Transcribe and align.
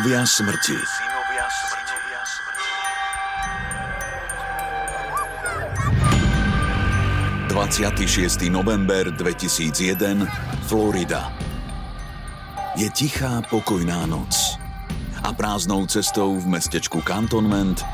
Synovia 0.00 0.24
smrti. 0.24 0.80
26. 7.52 8.48
november 8.48 9.12
2001, 9.12 10.24
Florida. 10.64 11.28
Je 12.80 12.88
tichá, 12.88 13.44
pokojná 13.52 14.08
noc. 14.08 14.56
A 15.20 15.36
prázdnou 15.36 15.84
cestou 15.84 16.32
v 16.32 16.48
mestečku 16.48 17.04
Cantonment 17.04 17.84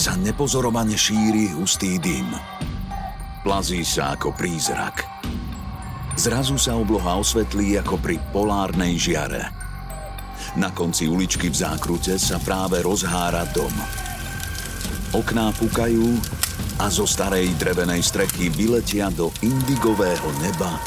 sa 0.00 0.16
nepozorovane 0.16 0.96
šíri 0.96 1.52
hustý 1.60 2.00
dym. 2.00 2.40
Plazí 3.44 3.84
sa 3.84 4.16
ako 4.16 4.32
prízrak. 4.32 5.04
Zrazu 6.16 6.56
sa 6.56 6.80
obloha 6.80 7.20
osvetlí 7.20 7.76
ako 7.84 8.00
pri 8.00 8.16
polárnej 8.32 8.96
žiare– 8.96 9.44
na 10.58 10.74
konci 10.74 11.06
uličky 11.06 11.52
v 11.52 11.56
zákrute 11.60 12.18
sa 12.18 12.42
práve 12.42 12.82
rozhára 12.82 13.46
dom. 13.54 13.70
Okná 15.14 15.54
pukajú 15.54 16.18
a 16.80 16.88
zo 16.88 17.04
starej 17.04 17.52
drevenej 17.60 18.00
strechy 18.00 18.48
vyletia 18.48 19.12
do 19.12 19.30
indigového 19.44 20.28
neba 20.40 20.80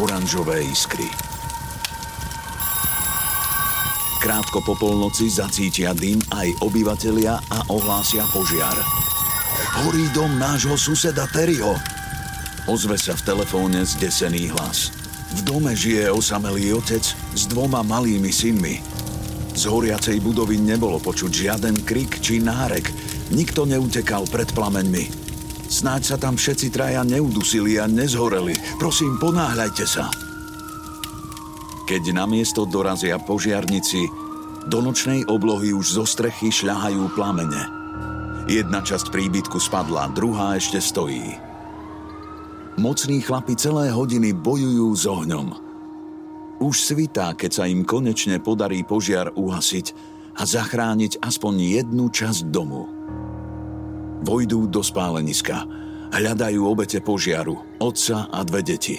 oranžové 0.00 0.64
iskry. 0.64 1.08
Krátko 4.20 4.58
po 4.66 4.74
polnoci 4.74 5.30
zacítia 5.30 5.94
dym 5.94 6.18
aj 6.34 6.50
obyvatelia 6.64 7.38
a 7.46 7.58
ohlásia 7.70 8.26
požiar. 8.34 8.74
Horí 9.84 10.08
dom 10.10 10.34
nášho 10.34 10.74
suseda 10.74 11.30
Terryho. 11.30 11.78
Ozve 12.66 12.98
sa 12.98 13.14
v 13.14 13.22
telefóne 13.22 13.86
zdesený 13.86 14.50
hlas. 14.50 14.90
V 15.36 15.46
dome 15.46 15.76
žije 15.78 16.10
osamelý 16.10 16.74
otec 16.74 17.04
s 17.12 17.42
dvoma 17.46 17.86
malými 17.86 18.32
synmi. 18.32 18.95
Z 19.56 19.72
horiacej 19.72 20.20
budovy 20.20 20.60
nebolo 20.60 21.00
počuť 21.00 21.32
žiaden 21.32 21.80
krik 21.88 22.20
či 22.20 22.44
nárek. 22.44 22.92
Nikto 23.32 23.64
neutekal 23.64 24.28
pred 24.28 24.52
plameňmi. 24.52 25.08
Snáď 25.66 26.02
sa 26.04 26.16
tam 26.20 26.36
všetci 26.36 26.68
traja 26.68 27.02
neudusili 27.02 27.80
a 27.80 27.88
nezhoreli. 27.88 28.52
Prosím, 28.76 29.16
ponáhľajte 29.16 29.84
sa. 29.88 30.12
Keď 31.88 32.02
na 32.12 32.28
miesto 32.28 32.68
dorazia 32.68 33.16
požiarnici, 33.16 34.06
do 34.68 34.84
nočnej 34.84 35.24
oblohy 35.24 35.72
už 35.72 35.98
zo 35.98 36.04
strechy 36.04 36.52
šľahajú 36.52 37.16
plamene. 37.16 37.62
Jedna 38.46 38.84
časť 38.84 39.08
príbytku 39.08 39.58
spadla, 39.58 40.12
druhá 40.12 40.54
ešte 40.60 40.78
stojí. 40.78 41.34
Mocní 42.76 43.24
chlapi 43.24 43.56
celé 43.56 43.88
hodiny 43.88 44.36
bojujú 44.36 44.86
s 44.92 45.08
ohňom. 45.08 45.65
Už 46.56 46.80
svitá, 46.80 47.36
keď 47.36 47.50
sa 47.52 47.64
im 47.68 47.84
konečne 47.84 48.40
podarí 48.40 48.80
požiar 48.80 49.28
uhasiť 49.36 49.86
a 50.40 50.42
zachrániť 50.48 51.20
aspoň 51.20 51.54
jednu 51.80 52.08
časť 52.08 52.48
domu. 52.48 52.88
Vojdú 54.24 54.64
do 54.64 54.80
spáleniska, 54.80 55.68
hľadajú 56.16 56.60
obete 56.64 57.04
požiaru, 57.04 57.60
otca 57.76 58.32
a 58.32 58.40
dve 58.40 58.64
deti. 58.64 58.96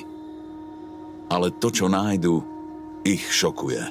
Ale 1.34 1.50
to, 1.58 1.74
čo 1.74 1.90
nájdu, 1.90 2.46
ich 3.02 3.26
šokuje. 3.26 3.84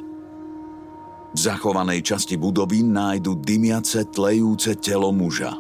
V 1.34 1.38
zachovanej 1.38 2.06
časti 2.06 2.38
budovy 2.38 2.87
nájdu 2.87 3.34
dymiace, 3.34 4.09
tlejúce 4.15 4.78
telo 4.78 5.10
muža. 5.10 5.59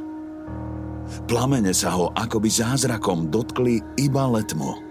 Plamene 1.26 1.74
sa 1.74 1.92
ho 1.98 2.14
akoby 2.14 2.48
zázrakom 2.48 3.28
dotkli 3.34 3.82
iba 3.98 4.30
letmo– 4.30 4.78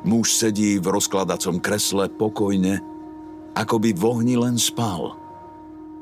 Muž 0.00 0.32
sedí 0.32 0.80
v 0.80 0.86
rozkladacom 0.88 1.60
kresle 1.60 2.08
pokojne, 2.08 2.80
ako 3.52 3.76
by 3.76 3.90
v 3.92 4.02
ohni 4.02 4.34
len 4.40 4.56
spal. 4.56 5.16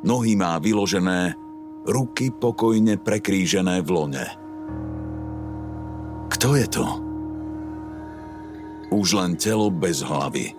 Nohy 0.06 0.38
má 0.38 0.62
vyložené, 0.62 1.34
ruky 1.82 2.30
pokojne 2.30 3.00
prekrížené 3.02 3.82
v 3.82 3.88
lone. 3.90 4.26
Kto 6.30 6.54
je 6.54 6.66
to? 6.70 6.86
Už 8.94 9.18
len 9.18 9.34
telo 9.34 9.68
bez 9.74 10.06
hlavy. 10.06 10.54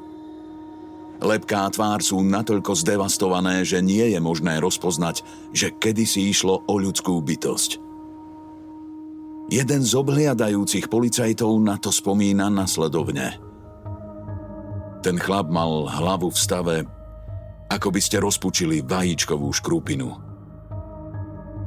Lepká 1.19 1.67
tvár 1.71 1.99
sú 1.99 2.23
natoľko 2.23 2.75
zdevastované, 2.79 3.63
že 3.67 3.83
nie 3.83 4.15
je 4.15 4.19
možné 4.23 4.59
rozpoznať, 4.63 5.23
že 5.51 5.75
kedysi 5.75 6.31
išlo 6.31 6.63
o 6.63 6.73
ľudskú 6.79 7.19
bytosť. 7.19 7.88
Jeden 9.49 9.81
z 9.81 9.97
obhliadajúcich 9.97 10.93
policajtov 10.93 11.57
na 11.57 11.81
to 11.81 11.89
spomína 11.89 12.53
nasledovne. 12.53 13.41
Ten 15.01 15.17
chlap 15.17 15.49
mal 15.49 15.89
hlavu 15.89 16.29
v 16.29 16.37
stave, 16.37 16.77
ako 17.65 17.89
by 17.89 17.97
ste 17.97 18.21
rozpučili 18.21 18.85
vajíčkovú 18.85 19.49
škrúpinu. 19.49 20.13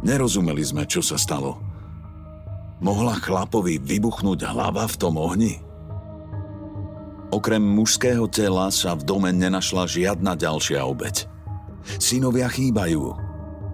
Nerozumeli 0.06 0.62
sme, 0.62 0.86
čo 0.86 1.02
sa 1.02 1.18
stalo. 1.18 1.58
Mohla 2.82 3.18
chlapovi 3.18 3.82
vybuchnúť 3.82 4.46
hlava 4.46 4.86
v 4.86 4.96
tom 4.98 5.18
ohni? 5.18 5.58
Okrem 7.34 7.62
mužského 7.62 8.30
tela 8.30 8.70
sa 8.70 8.94
v 8.94 9.02
dome 9.02 9.30
nenašla 9.34 9.90
žiadna 9.90 10.38
ďalšia 10.38 10.86
obeď. 10.86 11.26
Synovia 11.98 12.46
chýbajú 12.46 13.21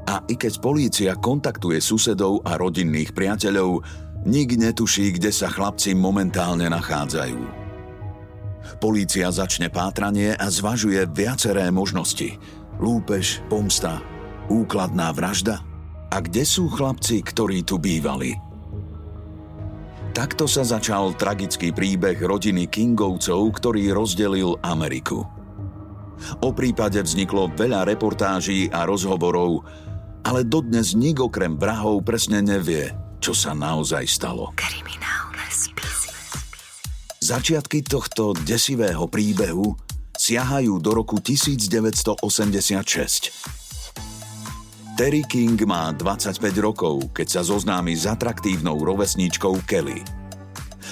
a 0.09 0.25
i 0.25 0.41
keď 0.41 0.55
polícia 0.65 1.13
kontaktuje 1.13 1.85
susedov 1.85 2.41
a 2.49 2.57
rodinných 2.57 3.13
priateľov, 3.13 3.85
nik 4.25 4.57
netuší, 4.57 5.13
kde 5.13 5.29
sa 5.29 5.53
chlapci 5.53 5.93
momentálne 5.93 6.65
nachádzajú. 6.73 7.69
Polícia 8.81 9.29
začne 9.29 9.69
pátranie 9.69 10.33
a 10.33 10.49
zvažuje 10.49 11.05
viaceré 11.13 11.69
možnosti. 11.69 12.41
Lúpež, 12.81 13.45
pomsta, 13.53 14.01
úkladná 14.49 15.13
vražda? 15.13 15.61
A 16.09 16.25
kde 16.25 16.41
sú 16.49 16.73
chlapci, 16.73 17.21
ktorí 17.21 17.61
tu 17.69 17.77
bývali? 17.77 18.33
Takto 20.17 20.49
sa 20.49 20.65
začal 20.65 21.13
tragický 21.21 21.69
príbeh 21.71 22.17
rodiny 22.17 22.65
Kingovcov, 22.65 23.61
ktorý 23.61 23.93
rozdelil 23.93 24.57
Ameriku. 24.65 25.23
O 26.43 26.51
prípade 26.51 26.99
vzniklo 26.99 27.53
veľa 27.55 27.87
reportáží 27.87 28.67
a 28.73 28.83
rozhovorov, 28.89 29.63
ale 30.25 30.47
dodnes 30.47 30.95
nik 30.95 31.19
okrem 31.23 31.59
vrahov 31.59 32.03
presne 32.07 32.43
nevie, 32.43 32.95
čo 33.19 33.35
sa 33.35 33.55
naozaj 33.55 34.07
stalo. 34.07 34.55
Kriminálne 34.55 35.47
spisy. 35.51 36.11
Začiatky 37.19 37.83
tohto 37.83 38.35
desivého 38.47 39.07
príbehu 39.11 39.75
siahajú 40.15 40.79
do 40.83 40.91
roku 40.95 41.19
1986. 41.23 42.23
Terry 44.99 45.23
King 45.23 45.59
má 45.63 45.95
25 45.95 46.43
rokov, 46.59 47.15
keď 47.15 47.39
sa 47.39 47.43
zoznámi 47.47 47.95
s 47.95 48.11
atraktívnou 48.11 48.83
rovesníčkou 48.83 49.63
Kelly. 49.63 50.03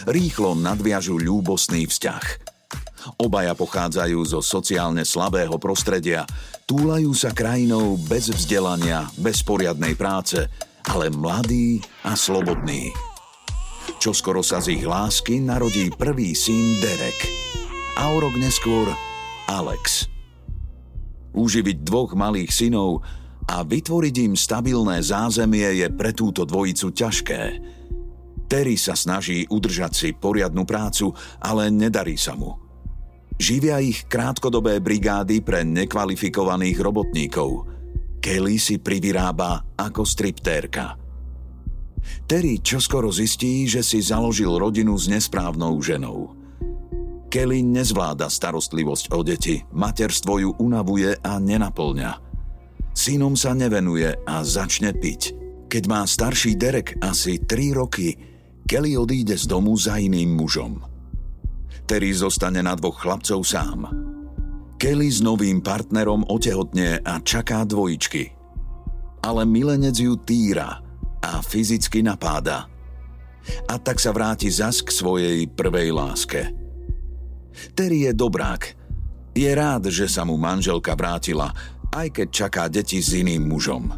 Rýchlo 0.07 0.55
nadviažu 0.55 1.19
ľúbosný 1.19 1.91
vzťah– 1.91 2.25
Obaja 3.15 3.55
pochádzajú 3.55 4.19
zo 4.27 4.41
sociálne 4.43 5.07
slabého 5.07 5.55
prostredia, 5.63 6.27
túlajú 6.67 7.15
sa 7.15 7.31
krajinou 7.31 7.95
bez 8.11 8.29
vzdelania, 8.35 9.07
bez 9.15 9.47
poriadnej 9.47 9.95
práce, 9.95 10.51
ale 10.87 11.11
mladý 11.11 11.79
a 12.03 12.19
slobodný. 12.19 12.91
Čo 14.03 14.11
skoro 14.11 14.43
sa 14.43 14.59
z 14.59 14.77
ich 14.77 14.85
lásky 14.85 15.39
narodí 15.39 15.95
prvý 15.95 16.35
syn 16.35 16.83
Derek 16.83 17.19
a 17.97 18.13
o 18.13 18.19
rok 18.21 18.35
neskôr 18.37 18.91
Alex. 19.47 20.11
Uživiť 21.33 21.87
dvoch 21.87 22.13
malých 22.19 22.51
synov 22.51 23.07
a 23.47 23.63
vytvoriť 23.63 24.15
im 24.27 24.35
stabilné 24.35 24.99
zázemie 25.01 25.81
je 25.81 25.89
pre 25.95 26.11
túto 26.11 26.43
dvojicu 26.43 26.91
ťažké. 26.91 27.41
Terry 28.47 28.79
sa 28.79 28.95
snaží 28.95 29.47
udržať 29.47 29.93
si 29.95 30.09
poriadnu 30.15 30.67
prácu, 30.67 31.15
ale 31.43 31.71
nedarí 31.71 32.15
sa 32.19 32.35
mu. 32.39 32.66
Živia 33.37 33.85
ich 33.85 34.09
krátkodobé 34.09 34.81
brigády 34.81 35.45
pre 35.45 35.61
nekvalifikovaných 35.61 36.79
robotníkov. 36.81 37.69
Kelly 38.25 38.57
si 38.57 38.81
privyrába 38.81 39.77
ako 39.77 40.09
striptérka. 40.09 40.97
Terry 42.25 42.65
čoskoro 42.65 43.13
zistí, 43.13 43.69
že 43.69 43.85
si 43.85 44.01
založil 44.01 44.51
rodinu 44.57 44.97
s 44.97 45.07
nesprávnou 45.13 45.77
ženou. 45.85 46.33
Kelly 47.29 47.61
nezvláda 47.61 48.33
starostlivosť 48.33 49.13
o 49.13 49.21
deti, 49.21 49.61
materstvo 49.69 50.41
ju 50.41 50.51
unavuje 50.57 51.13
a 51.21 51.37
nenaplňa. 51.37 52.13
Synom 52.97 53.37
sa 53.37 53.53
nevenuje 53.53 54.17
a 54.25 54.41
začne 54.41 54.97
piť. 54.97 55.37
Keď 55.69 55.83
má 55.85 56.01
starší 56.09 56.57
Derek 56.57 56.97
asi 57.05 57.43
3 57.45 57.77
roky, 57.77 58.17
Kelly 58.65 58.97
odíde 58.97 59.37
z 59.37 59.45
domu 59.45 59.77
za 59.77 60.01
iným 60.01 60.33
mužom. 60.33 60.96
Terry 61.87 62.11
zostane 62.11 62.61
na 62.61 62.75
dvoch 62.75 62.99
chlapcov 62.99 63.41
sám. 63.47 63.87
Kelly 64.77 65.09
s 65.09 65.25
novým 65.25 65.65
partnerom 65.65 66.27
otehotne 66.27 67.01
a 67.01 67.23
čaká 67.23 67.65
dvojičky. 67.65 68.35
Ale 69.25 69.49
milenec 69.49 69.97
ju 69.97 70.19
týra 70.21 70.83
a 71.23 71.31
fyzicky 71.41 72.05
napáda. 72.05 72.69
A 73.71 73.75
tak 73.79 74.03
sa 74.03 74.11
vráti 74.11 74.51
zas 74.51 74.83
k 74.83 74.91
svojej 74.91 75.47
prvej 75.47 75.95
láske– 75.95 76.43
Terry 77.73 78.09
je 78.09 78.13
dobrák. 78.13 78.63
Je 79.37 79.51
rád, 79.53 79.89
že 79.93 80.09
sa 80.09 80.25
mu 80.25 80.41
manželka 80.41 80.97
vrátila, 80.97 81.53
aj 81.93 82.09
keď 82.21 82.29
čaká 82.33 82.63
deti 82.69 83.01
s 83.01 83.13
iným 83.13 83.49
mužom. 83.49 83.93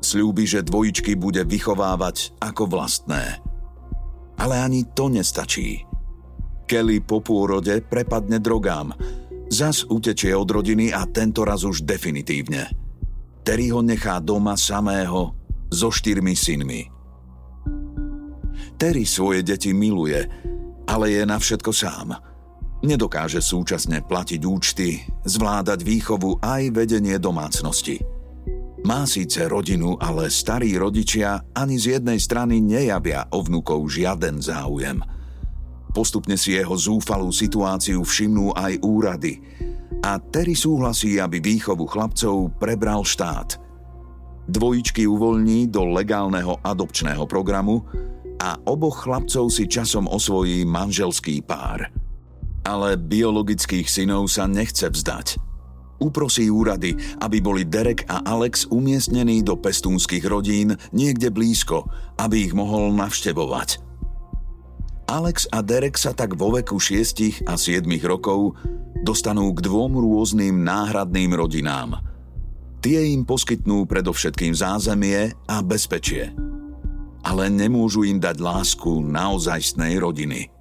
Sľúbi, 0.00 0.48
že 0.48 0.64
dvojičky 0.64 1.18
bude 1.18 1.44
vychovávať 1.44 2.38
ako 2.40 2.64
vlastné. 2.70 3.44
Ale 4.38 4.54
ani 4.56 4.86
to 4.94 5.10
nestačí. 5.10 5.87
Kelly 6.68 7.00
po 7.00 7.24
pôrode 7.24 7.80
prepadne 7.88 8.36
drogám, 8.36 8.92
zas 9.48 9.88
utečie 9.88 10.36
od 10.36 10.44
rodiny 10.44 10.92
a 10.92 11.08
tento 11.08 11.48
raz 11.48 11.64
už 11.64 11.88
definitívne. 11.88 12.68
Terry 13.40 13.72
ho 13.72 13.80
nechá 13.80 14.20
doma 14.20 14.60
samého 14.60 15.32
so 15.72 15.88
štyrmi 15.88 16.36
synmi. 16.36 16.82
Terry 18.76 19.08
svoje 19.08 19.40
deti 19.40 19.72
miluje, 19.72 20.20
ale 20.84 21.16
je 21.16 21.22
na 21.24 21.40
všetko 21.40 21.72
sám– 21.72 22.08
Nedokáže 22.78 23.42
súčasne 23.42 24.06
platiť 24.06 24.40
účty, 24.46 25.02
zvládať 25.26 25.82
výchovu 25.82 26.38
aj 26.38 26.70
vedenie 26.70 27.18
domácnosti. 27.18 27.98
Má 28.86 29.02
síce 29.02 29.50
rodinu, 29.50 29.98
ale 29.98 30.30
starí 30.30 30.78
rodičia 30.78 31.42
ani 31.58 31.74
z 31.74 31.98
jednej 31.98 32.22
strany 32.22 32.62
nejavia 32.62 33.26
o 33.34 33.42
vnukov 33.42 33.82
žiaden 33.90 34.38
záujem. 34.38 35.02
Postupne 35.92 36.36
si 36.36 36.54
jeho 36.56 36.76
zúfalú 36.76 37.32
situáciu 37.32 38.04
všimnú 38.04 38.52
aj 38.54 38.80
úrady 38.84 39.40
a 40.04 40.20
Terry 40.22 40.54
súhlasí, 40.54 41.18
aby 41.18 41.42
výchovu 41.42 41.88
chlapcov 41.88 42.54
prebral 42.60 43.02
štát. 43.02 43.58
Dvojičky 44.48 45.04
uvoľní 45.04 45.68
do 45.68 45.84
legálneho 45.88 46.60
adopčného 46.64 47.24
programu 47.28 47.84
a 48.38 48.56
oboch 48.64 49.04
chlapcov 49.04 49.50
si 49.50 49.66
časom 49.66 50.06
osvojí 50.06 50.62
manželský 50.64 51.42
pár– 51.42 51.86
ale 52.68 53.00
biologických 53.00 53.88
synov 53.88 54.28
sa 54.28 54.44
nechce 54.44 54.92
vzdať. 54.92 55.40
Uprosí 55.98 56.46
úrady, 56.46 56.94
aby 57.18 57.42
boli 57.42 57.66
Derek 57.66 58.06
a 58.06 58.22
Alex 58.22 58.70
umiestnení 58.70 59.42
do 59.42 59.58
pestúnskych 59.58 60.22
rodín 60.28 60.76
niekde 60.94 61.32
blízko, 61.32 61.90
aby 62.20 62.46
ich 62.46 62.52
mohol 62.54 62.94
navštevovať. 62.94 63.87
Alex 65.08 65.48
a 65.48 65.64
Derek 65.64 65.96
sa 65.96 66.12
tak 66.12 66.36
vo 66.36 66.52
veku 66.52 66.76
6 66.76 67.48
a 67.48 67.56
7 67.56 67.80
rokov 68.04 68.60
dostanú 69.00 69.56
k 69.56 69.64
dvom 69.64 69.96
rôznym 69.96 70.60
náhradným 70.60 71.32
rodinám. 71.32 72.04
Tie 72.84 73.16
im 73.16 73.24
poskytnú 73.24 73.88
predovšetkým 73.88 74.52
zázemie 74.52 75.32
a 75.48 75.64
bezpečie. 75.64 76.36
Ale 77.24 77.48
nemôžu 77.48 78.04
im 78.04 78.20
dať 78.20 78.36
lásku 78.36 79.00
naozajstnej 79.00 79.96
rodiny. 79.96 80.52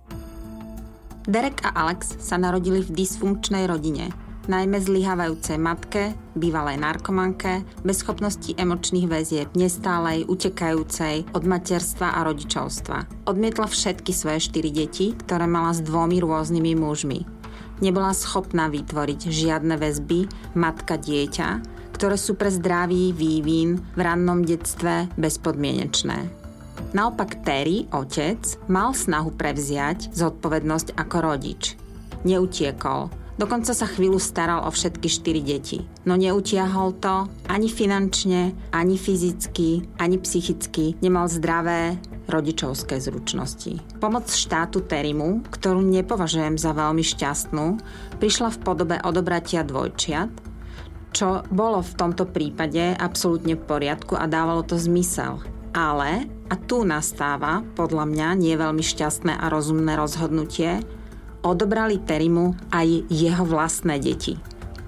Derek 1.27 1.67
a 1.67 1.75
Alex 1.83 2.15
sa 2.15 2.39
narodili 2.39 2.79
v 2.79 3.03
dysfunkčnej 3.03 3.67
rodine, 3.67 4.15
najmä 4.47 4.79
zlyhávajúcej 4.79 5.59
matke, 5.59 6.15
bývalej 6.35 6.79
narkomanke, 6.79 7.67
bez 7.83 8.01
schopnosti 8.01 8.55
emočných 8.55 9.07
väzieb, 9.07 9.47
nestálej, 9.53 10.27
utekajúcej 10.27 11.27
od 11.35 11.43
materstva 11.43 12.15
a 12.15 12.23
rodičovstva. 12.25 13.27
Odmietla 13.27 13.67
všetky 13.67 14.11
svoje 14.15 14.39
štyri 14.47 14.71
deti, 14.71 15.13
ktoré 15.13 15.45
mala 15.45 15.75
s 15.75 15.83
dvomi 15.83 16.23
rôznymi 16.23 16.73
mužmi. 16.79 17.19
Nebola 17.77 18.09
schopná 18.15 18.73
vytvoriť 18.73 19.29
žiadne 19.29 19.77
väzby 19.77 20.25
matka-dieťa, 20.57 21.49
ktoré 21.93 22.17
sú 22.17 22.33
pre 22.33 22.49
zdravý 22.49 23.13
vývin 23.13 23.77
v 23.93 23.99
rannom 24.01 24.41
detstve 24.41 25.09
bezpodmienečné. 25.17 26.29
Naopak 26.93 27.43
Terry, 27.43 27.89
otec, 27.91 28.39
mal 28.69 28.93
snahu 28.95 29.33
prevziať 29.33 30.13
zodpovednosť 30.13 30.95
ako 30.95 31.17
rodič. 31.19 31.75
Neutiekol, 32.23 33.11
dokonca 33.37 33.71
sa 33.71 33.87
chvíľu 33.87 34.17
staral 34.17 34.65
o 34.65 34.69
všetky 34.73 35.07
štyri 35.07 35.41
deti. 35.45 35.85
No 36.03 36.17
neutiahol 36.17 36.97
to 36.97 37.29
ani 37.47 37.69
finančne, 37.69 38.57
ani 38.73 38.97
fyzicky, 38.97 39.85
ani 40.01 40.17
psychicky, 40.19 40.97
nemal 40.99 41.29
zdravé 41.31 42.01
rodičovské 42.27 42.99
zručnosti. 42.99 43.79
Pomoc 44.03 44.27
štátu 44.27 44.83
Terimu, 44.83 45.47
ktorú 45.47 45.79
nepovažujem 45.79 46.59
za 46.59 46.75
veľmi 46.75 47.01
šťastnú, 47.01 47.79
prišla 48.19 48.51
v 48.51 48.61
podobe 48.61 48.95
odobratia 48.99 49.63
dvojčiat, 49.63 50.29
čo 51.15 51.41
bolo 51.47 51.79
v 51.79 51.93
tomto 51.95 52.27
prípade 52.27 52.93
absolútne 52.99 53.55
v 53.55 53.63
poriadku 53.63 54.19
a 54.19 54.27
dávalo 54.27 54.61
to 54.67 54.75
zmysel. 54.75 55.39
Ale, 55.71 56.27
a 56.51 56.55
tu 56.57 56.83
nastáva 56.83 57.63
podľa 57.77 58.05
mňa 58.09 58.27
nie 58.37 58.55
veľmi 58.59 58.83
šťastné 58.83 59.33
a 59.39 59.45
rozumné 59.47 59.95
rozhodnutie, 59.95 60.83
odobrali 61.47 62.03
Terimu 62.03 62.53
aj 62.69 63.07
jeho 63.07 63.43
vlastné 63.47 63.97
deti. 64.03 64.35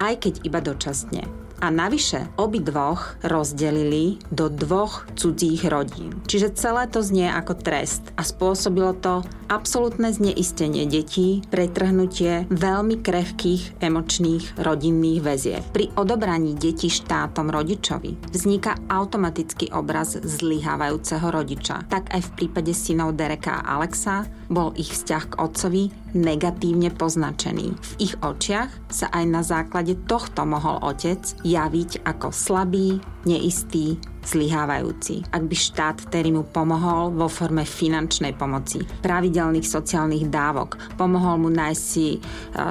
Aj 0.00 0.16
keď 0.16 0.44
iba 0.44 0.60
dočasne 0.64 1.40
a 1.60 1.68
navyše 1.68 2.32
obidvoch 2.40 3.20
rozdelili 3.20 4.16
do 4.32 4.48
dvoch 4.48 5.04
cudzích 5.12 5.68
rodín. 5.68 6.16
Čiže 6.24 6.56
celé 6.56 6.88
to 6.88 7.04
znie 7.04 7.28
ako 7.28 7.60
trest 7.60 8.00
a 8.16 8.24
spôsobilo 8.24 8.96
to 8.96 9.20
absolútne 9.52 10.08
zneistenie 10.08 10.88
detí, 10.88 11.44
pretrhnutie 11.52 12.48
veľmi 12.48 13.04
krehkých 13.04 13.82
emočných 13.82 14.56
rodinných 14.56 15.20
väzieb. 15.20 15.62
Pri 15.70 15.92
odobraní 15.94 16.56
detí 16.56 16.88
štátom 16.88 17.52
rodičovi 17.52 18.32
vzniká 18.32 18.80
automatický 18.88 19.74
obraz 19.76 20.16
zlyhávajúceho 20.16 21.28
rodiča. 21.28 21.84
Tak 21.92 22.14
aj 22.14 22.22
v 22.24 22.34
prípade 22.40 22.72
synov 22.72 23.18
Dereka 23.18 23.60
a 23.60 23.76
Alexa 23.76 24.24
bol 24.48 24.72
ich 24.78 24.90
vzťah 24.90 25.24
k 25.30 25.38
otcovi 25.38 25.84
negatívne 26.14 26.90
poznačený. 26.94 27.74
V 27.74 27.92
ich 27.98 28.14
očiach 28.20 28.70
sa 28.90 29.06
aj 29.10 29.24
na 29.26 29.42
základe 29.42 29.96
tohto 30.06 30.46
mohol 30.46 30.78
otec 30.82 31.20
javiť 31.42 32.04
ako 32.06 32.28
slabý, 32.34 32.98
neistý, 33.26 34.00
zlyhávajúci. 34.24 35.24
Ak 35.32 35.44
by 35.48 35.56
štát 35.56 35.96
ktorý 36.08 36.40
mu 36.40 36.44
pomohol 36.44 37.12
vo 37.16 37.28
forme 37.28 37.64
finančnej 37.64 38.36
pomoci, 38.36 38.84
pravidelných 39.00 39.64
sociálnych 39.64 40.28
dávok, 40.28 40.76
pomohol 41.00 41.40
mu 41.46 41.50
nájsť 41.52 41.82
si 41.82 42.16
e, 42.16 42.18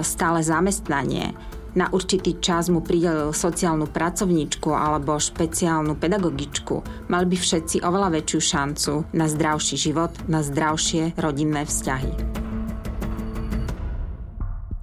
stále 0.05 0.45
zamestnanie, 0.45 1.33
na 1.77 1.85
určitý 1.93 2.41
čas 2.41 2.65
mu 2.73 2.81
pridelil 2.81 3.29
sociálnu 3.29 3.93
pracovníčku 3.93 4.73
alebo 4.73 5.21
špeciálnu 5.21 6.01
pedagogičku, 6.01 7.07
mali 7.13 7.25
by 7.29 7.37
všetci 7.37 7.85
oveľa 7.85 8.09
väčšiu 8.17 8.39
šancu 8.41 8.93
na 9.13 9.29
zdravší 9.29 9.77
život, 9.77 10.09
na 10.25 10.41
zdravšie 10.41 11.13
rodinné 11.21 11.69
vzťahy. 11.69 12.48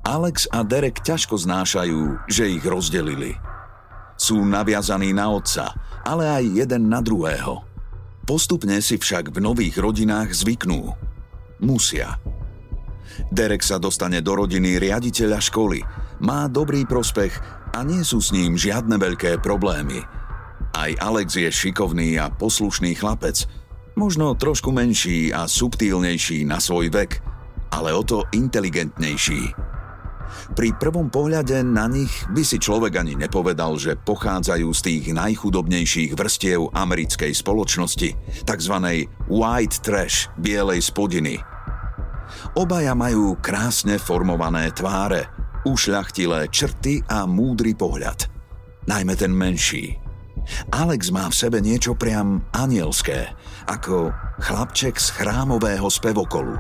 Alex 0.07 0.47
a 0.55 0.63
Derek 0.63 1.03
ťažko 1.03 1.35
znášajú, 1.35 2.31
že 2.31 2.47
ich 2.47 2.63
rozdelili. 2.63 3.35
Sú 4.15 4.39
naviazaní 4.39 5.11
na 5.11 5.35
otca, 5.35 5.75
ale 6.07 6.31
aj 6.31 6.63
jeden 6.63 6.87
na 6.87 7.03
druhého. 7.03 7.67
Postupne 8.23 8.79
si 8.79 9.03
však 9.03 9.35
v 9.35 9.43
nových 9.43 9.83
rodinách 9.83 10.31
zvyknú. 10.31 10.95
Musia. 11.59 12.23
Derek 13.35 13.67
sa 13.67 13.83
dostane 13.83 14.23
do 14.23 14.39
rodiny 14.39 14.79
riaditeľa 14.79 15.43
školy, 15.43 15.83
má 16.23 16.47
dobrý 16.47 16.87
prospech 16.87 17.35
a 17.75 17.83
nie 17.83 18.07
sú 18.07 18.23
s 18.23 18.31
ním 18.31 18.55
žiadne 18.55 18.95
veľké 19.03 19.43
problémy. 19.43 20.07
Aj 20.71 20.91
Alex 21.03 21.35
je 21.35 21.51
šikovný 21.51 22.15
a 22.23 22.31
poslušný 22.31 22.95
chlapec, 22.95 23.43
možno 23.99 24.39
trošku 24.39 24.71
menší 24.71 25.35
a 25.35 25.51
subtílnejší 25.51 26.47
na 26.47 26.63
svoj 26.63 26.95
vek, 26.95 27.19
ale 27.75 27.91
o 27.91 28.07
to 28.07 28.23
inteligentnejší. 28.31 29.75
Pri 30.55 30.73
prvom 30.77 31.11
pohľade 31.11 31.61
na 31.67 31.91
nich 31.91 32.13
by 32.33 32.43
si 32.43 32.57
človek 32.61 32.99
ani 32.99 33.15
nepovedal, 33.19 33.77
že 33.77 33.99
pochádzajú 33.99 34.69
z 34.73 34.81
tých 34.81 35.05
najchudobnejších 35.13 36.15
vrstiev 36.15 36.73
americkej 36.73 37.33
spoločnosti, 37.35 38.11
tzv. 38.47 38.75
white 39.29 39.77
trash, 39.83 40.31
bielej 40.39 40.83
spodiny. 40.83 41.43
Obaja 42.59 42.97
majú 42.97 43.39
krásne 43.39 44.03
formované 44.03 44.75
tváre, 44.75 45.31
ušľachtilé 45.67 46.51
črty 46.51 47.03
a 47.07 47.27
múdry 47.27 47.75
pohľad. 47.75 48.31
Najmä 48.87 49.15
ten 49.19 49.35
menší. 49.35 49.99
Alex 50.71 51.11
má 51.11 51.27
v 51.27 51.35
sebe 51.35 51.59
niečo 51.59 51.99
priam 51.99 52.47
anielské, 52.55 53.35
ako 53.67 54.15
chlapček 54.39 54.95
z 54.95 55.11
chrámového 55.19 55.91
spevokolu. 55.91 56.55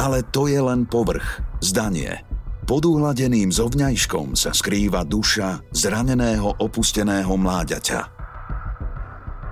Ale 0.00 0.24
to 0.32 0.48
je 0.48 0.58
len 0.58 0.88
povrch, 0.88 1.44
zdanie– 1.60 2.22
pod 2.68 2.84
uhladeným 2.84 3.48
zovňajškom 3.48 4.36
sa 4.36 4.52
skrýva 4.52 5.00
duša 5.00 5.64
zraneného 5.72 6.52
opusteného 6.60 7.32
mláďaťa. 7.32 8.00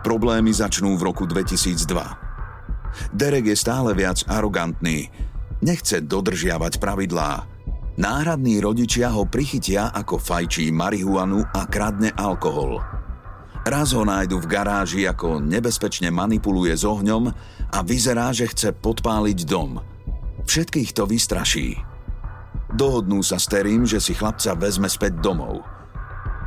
Problémy 0.05 0.53
začnú 0.53 1.01
v 1.01 1.09
roku 1.09 1.25
2002. 1.25 3.17
Derek 3.17 3.49
je 3.49 3.57
stále 3.57 3.97
viac 3.97 4.21
arogantný, 4.29 5.09
nechce 5.65 6.05
dodržiavať 6.05 6.77
pravidlá. 6.77 7.49
Náhradní 7.97 8.61
rodičia 8.61 9.09
ho 9.17 9.25
prichytia 9.25 9.97
ako 9.97 10.21
fajčí 10.21 10.69
marihuanu 10.69 11.41
a 11.41 11.65
kradne 11.65 12.13
alkohol. 12.13 12.85
Raz 13.65 13.97
ho 13.97 14.05
nájdu 14.05 14.45
v 14.45 14.47
garáži, 14.53 15.09
ako 15.09 15.41
nebezpečne 15.41 16.13
manipuluje 16.13 16.77
s 16.77 16.85
ohňom 16.85 17.33
a 17.73 17.79
vyzerá, 17.81 18.29
že 18.37 18.45
chce 18.53 18.77
podpáliť 18.77 19.39
dom. 19.49 19.81
Všetkých 20.45 20.93
to 20.93 21.09
vystraší. 21.09 21.96
Dohodnú 22.77 23.25
sa 23.25 23.41
s 23.41 23.49
Terím, 23.49 23.89
že 23.89 23.97
si 24.05 24.13
chlapca 24.13 24.53
vezme 24.53 24.85
späť 24.93 25.17
domov. 25.25 25.65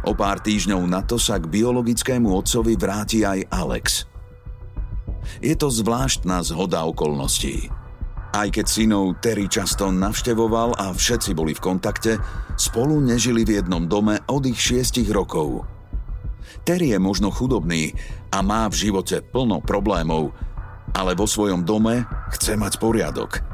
O 0.05 0.13
pár 0.13 0.38
týždňov 0.38 0.86
na 0.86 1.01
to 1.01 1.17
sa 1.17 1.41
k 1.41 1.50
biologickému 1.50 2.29
otcovi 2.29 2.77
vráti 2.77 3.25
aj 3.25 3.50
Alex. 3.50 4.05
Je 5.41 5.57
to 5.57 5.74
zvláštna 5.74 6.45
zhoda 6.45 6.86
okolností. 6.86 7.74
Aj 8.29 8.45
keď 8.45 8.62
synov 8.69 9.17
Terry 9.17 9.50
často 9.50 9.89
navštevoval 9.89 10.77
a 10.77 10.93
všetci 10.93 11.33
boli 11.33 11.57
v 11.57 11.65
kontakte, 11.65 12.21
spolu 12.62 13.01
nežili 13.01 13.41
v 13.41 13.57
jednom 13.65 13.89
dome 13.89 14.21
od 14.29 14.45
ich 14.45 14.62
šiestich 14.62 15.09
rokov. 15.09 15.65
Terry 16.62 16.93
je 16.93 17.01
možno 17.01 17.33
chudobný 17.33 17.98
a 18.29 18.45
má 18.45 18.69
v 18.69 18.77
živote 18.77 19.25
plno 19.25 19.65
problémov, 19.65 20.29
ale 20.93 21.17
vo 21.17 21.25
svojom 21.25 21.65
dome 21.65 22.05
chce 22.38 22.53
mať 22.53 22.77
poriadok– 22.77 23.41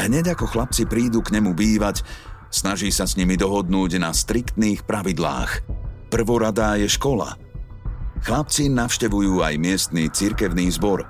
Hneď 0.00 0.32
ako 0.32 0.48
chlapci 0.48 0.88
prídu 0.88 1.20
k 1.20 1.36
nemu 1.36 1.52
bývať, 1.52 2.00
snaží 2.48 2.88
sa 2.88 3.04
s 3.04 3.20
nimi 3.20 3.36
dohodnúť 3.36 4.00
na 4.00 4.16
striktných 4.16 4.88
pravidlách. 4.88 5.60
Prvoradá 6.08 6.80
je 6.80 6.88
škola. 6.88 7.36
Chlapci 8.24 8.72
navštevujú 8.72 9.44
aj 9.44 9.60
miestny 9.60 10.08
cirkevný 10.08 10.72
zbor. 10.72 11.04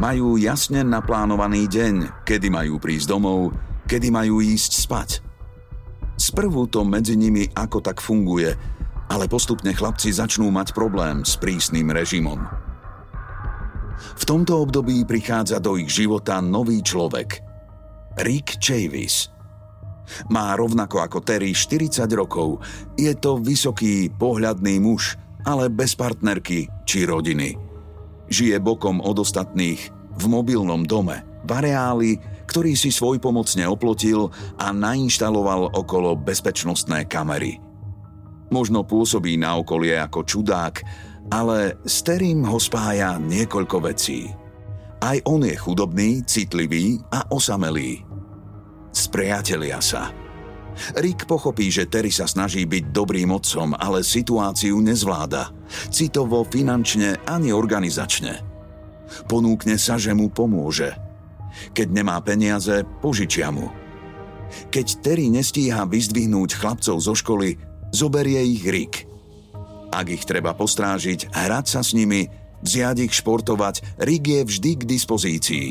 Majú 0.00 0.40
jasne 0.40 0.80
naplánovaný 0.80 1.68
deň, 1.68 2.24
kedy 2.24 2.48
majú 2.48 2.80
prísť 2.80 3.12
domov, 3.12 3.52
kedy 3.84 4.08
majú 4.08 4.40
ísť 4.40 4.72
spať. 4.88 5.10
Sprvu 6.16 6.72
to 6.72 6.80
medzi 6.80 7.20
nimi 7.20 7.52
ako 7.52 7.84
tak 7.84 8.00
funguje, 8.00 8.56
ale 9.12 9.28
postupne 9.28 9.76
chlapci 9.76 10.08
začnú 10.08 10.48
mať 10.48 10.72
problém 10.72 11.28
s 11.28 11.36
prísnym 11.36 11.92
režimom. 11.92 12.40
V 14.16 14.24
tomto 14.24 14.64
období 14.64 15.04
prichádza 15.04 15.60
do 15.60 15.76
ich 15.76 15.92
života 15.92 16.40
nový 16.40 16.80
človek– 16.80 17.28
Rick 18.22 18.62
Chavis. 18.62 19.34
Má 20.30 20.52
rovnako 20.54 21.02
ako 21.02 21.18
Terry 21.24 21.56
40 21.56 22.06
rokov. 22.14 22.60
Je 22.94 23.10
to 23.16 23.40
vysoký, 23.40 24.12
pohľadný 24.12 24.78
muž, 24.78 25.16
ale 25.42 25.72
bez 25.72 25.96
partnerky 25.96 26.68
či 26.84 27.08
rodiny. 27.08 27.56
Žije 28.28 28.56
bokom 28.60 29.00
od 29.00 29.20
ostatných 29.20 29.80
v 30.14 30.24
mobilnom 30.30 30.86
dome, 30.86 31.24
v 31.44 31.50
areáli, 31.50 32.12
ktorý 32.46 32.76
si 32.78 32.94
svoj 32.94 33.18
pomocne 33.18 33.66
oplotil 33.66 34.30
a 34.60 34.70
nainštaloval 34.70 35.74
okolo 35.74 36.14
bezpečnostné 36.14 37.08
kamery. 37.08 37.58
Možno 38.52 38.86
pôsobí 38.86 39.34
na 39.40 39.58
okolie 39.58 39.98
ako 39.98 40.22
čudák, 40.22 40.84
ale 41.32 41.80
s 41.82 42.04
Terrym 42.04 42.44
ho 42.46 42.60
spája 42.60 43.16
niekoľko 43.18 43.76
vecí– 43.90 44.28
aj 45.04 45.20
on 45.28 45.44
je 45.44 45.52
chudobný, 45.52 46.24
citlivý 46.24 46.96
a 47.12 47.28
osamelý. 47.28 48.00
Spriatelia 48.88 49.76
sa. 49.84 50.08
Rick 50.96 51.28
pochopí, 51.28 51.68
že 51.68 51.86
Terry 51.86 52.08
sa 52.08 52.24
snaží 52.24 52.64
byť 52.64 52.90
dobrým 52.90 53.30
otcom, 53.30 53.76
ale 53.76 54.00
situáciu 54.00 54.80
nezvláda. 54.80 55.52
Citovo, 55.92 56.42
finančne 56.48 57.20
ani 57.28 57.52
organizačne. 57.52 58.40
Ponúkne 59.28 59.76
sa, 59.76 60.00
že 60.00 60.16
mu 60.16 60.32
pomôže. 60.32 60.96
Keď 61.76 61.88
nemá 61.92 62.18
peniaze, 62.24 62.82
požičia 63.04 63.52
mu. 63.52 63.70
Keď 64.72 65.04
Terry 65.04 65.30
nestíha 65.30 65.84
vyzdvihnúť 65.86 66.58
chlapcov 66.58 66.96
zo 66.98 67.14
školy, 67.14 67.60
zoberie 67.94 68.42
ich 68.42 68.64
Rick. 68.66 69.06
Ak 69.94 70.10
ich 70.10 70.26
treba 70.26 70.56
postrážiť, 70.58 71.30
hrať 71.30 71.66
sa 71.68 71.84
s 71.84 71.92
nimi– 71.92 72.26
vziať 72.64 72.96
ich 73.04 73.12
športovať, 73.12 74.00
Rig 74.00 74.24
je 74.24 74.42
vždy 74.42 74.70
k 74.80 74.88
dispozícii. 74.88 75.70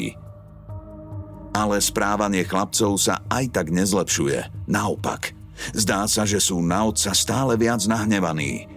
Ale 1.54 1.78
správanie 1.82 2.46
chlapcov 2.46 2.98
sa 2.98 3.22
aj 3.30 3.54
tak 3.54 3.68
nezlepšuje. 3.74 4.70
Naopak, 4.70 5.34
zdá 5.74 6.06
sa, 6.10 6.26
že 6.26 6.42
sú 6.42 6.62
na 6.62 6.90
otca 6.90 7.14
stále 7.14 7.58
viac 7.58 7.86
nahnevaní. 7.86 8.70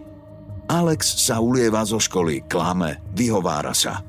Alex 0.67 1.23
sa 1.23 1.39
ulieva 1.39 1.87
zo 1.87 1.97
školy, 1.97 2.45
klame, 2.45 3.01
vyhovára 3.15 3.73
sa. 3.73 4.03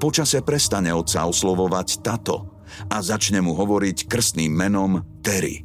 Počase 0.00 0.42
prestane 0.42 0.90
otca 0.90 1.28
oslovovať 1.28 1.88
tato 2.02 2.64
a 2.90 2.98
začne 2.98 3.38
mu 3.38 3.54
hovoriť 3.54 4.10
krstným 4.10 4.50
menom 4.50 5.22
Terry. 5.22 5.62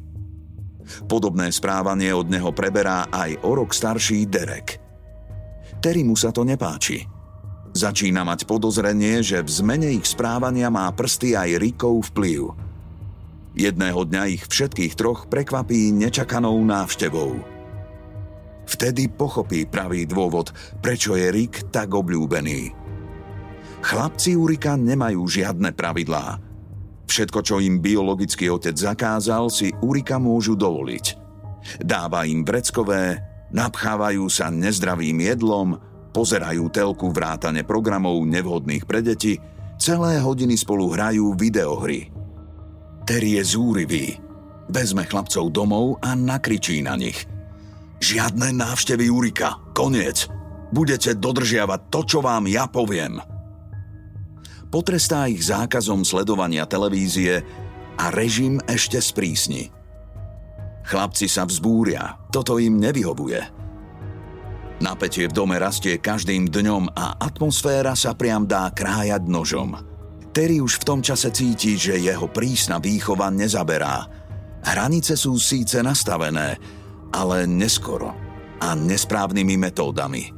Podobné 1.08 1.50
správanie 1.50 2.14
od 2.14 2.28
neho 2.30 2.52
preberá 2.52 3.08
aj 3.10 3.42
o 3.42 3.50
rok 3.58 3.74
starší 3.74 4.28
Derek. 4.28 4.78
Terry 5.82 6.06
mu 6.06 6.14
sa 6.14 6.30
to 6.30 6.46
nepáči– 6.46 7.02
Začína 7.74 8.22
mať 8.22 8.46
podozrenie, 8.46 9.18
že 9.18 9.42
v 9.42 9.50
zmene 9.50 9.90
ich 9.98 10.06
správania 10.06 10.70
má 10.70 10.86
prsty 10.94 11.34
aj 11.34 11.58
Rikov 11.58 12.14
vplyv. 12.14 12.54
Jedného 13.58 14.06
dňa 14.06 14.22
ich 14.30 14.46
všetkých 14.46 14.94
troch 14.94 15.26
prekvapí 15.26 15.90
nečakanou 15.90 16.54
návštevou. 16.62 17.42
Vtedy 18.70 19.10
pochopí 19.10 19.66
pravý 19.66 20.06
dôvod, 20.06 20.54
prečo 20.78 21.18
je 21.18 21.34
Rick 21.34 21.74
tak 21.74 21.90
obľúbený. 21.90 22.70
Chlapci 23.82 24.38
u 24.38 24.46
Rika 24.46 24.78
nemajú 24.78 25.26
žiadne 25.26 25.74
pravidlá. 25.74 26.40
Všetko, 27.10 27.42
čo 27.42 27.58
im 27.58 27.82
biologický 27.82 28.48
otec 28.54 28.78
zakázal, 28.78 29.50
si 29.52 29.74
Urika 29.82 30.16
môžu 30.16 30.56
dovoliť. 30.56 31.06
Dáva 31.82 32.24
im 32.24 32.46
vreckové, 32.46 33.20
napchávajú 33.52 34.24
sa 34.30 34.48
nezdravým 34.48 35.20
jedlom, 35.20 35.76
pozerajú 36.14 36.70
telku 36.70 37.10
vrátane 37.10 37.66
programov 37.66 38.22
nevhodných 38.22 38.86
pre 38.86 39.02
deti, 39.02 39.34
celé 39.82 40.22
hodiny 40.22 40.54
spolu 40.54 40.94
hrajú 40.94 41.34
videohry. 41.34 42.14
Terry 43.02 43.42
je 43.42 43.44
zúrivý. 43.44 44.06
Vezme 44.70 45.04
chlapcov 45.04 45.50
domov 45.52 45.98
a 46.00 46.16
nakričí 46.16 46.80
na 46.80 46.94
nich. 46.96 47.26
Žiadne 48.00 48.54
návštevy 48.54 49.10
Urika, 49.10 49.60
koniec. 49.76 50.30
Budete 50.72 51.18
dodržiavať 51.18 51.80
to, 51.92 52.00
čo 52.06 52.18
vám 52.24 52.48
ja 52.48 52.64
poviem. 52.70 53.20
Potrestá 54.72 55.28
ich 55.28 55.44
zákazom 55.44 56.02
sledovania 56.02 56.64
televízie 56.64 57.44
a 57.94 58.10
režim 58.10 58.58
ešte 58.66 58.98
sprísni. 58.98 59.70
Chlapci 60.84 61.30
sa 61.30 61.46
vzbúria, 61.46 62.18
toto 62.28 62.58
im 62.58 62.80
nevyhovuje. 62.82 63.63
Napätie 64.82 65.30
v 65.30 65.36
dome 65.36 65.54
rastie 65.54 66.02
každým 66.02 66.50
dňom 66.50 66.98
a 66.98 67.14
atmosféra 67.22 67.94
sa 67.94 68.18
priam 68.18 68.42
dá 68.42 68.66
krájať 68.74 69.22
nožom. 69.30 69.78
Terry 70.34 70.58
už 70.58 70.82
v 70.82 70.86
tom 70.90 70.98
čase 70.98 71.30
cíti, 71.30 71.78
že 71.78 71.94
jeho 71.94 72.26
prísna 72.26 72.82
výchova 72.82 73.30
nezaberá. 73.30 74.02
Hranice 74.66 75.14
sú 75.14 75.38
síce 75.38 75.78
nastavené, 75.78 76.58
ale 77.14 77.46
neskoro 77.46 78.10
a 78.58 78.74
nesprávnymi 78.74 79.54
metódami. 79.54 80.33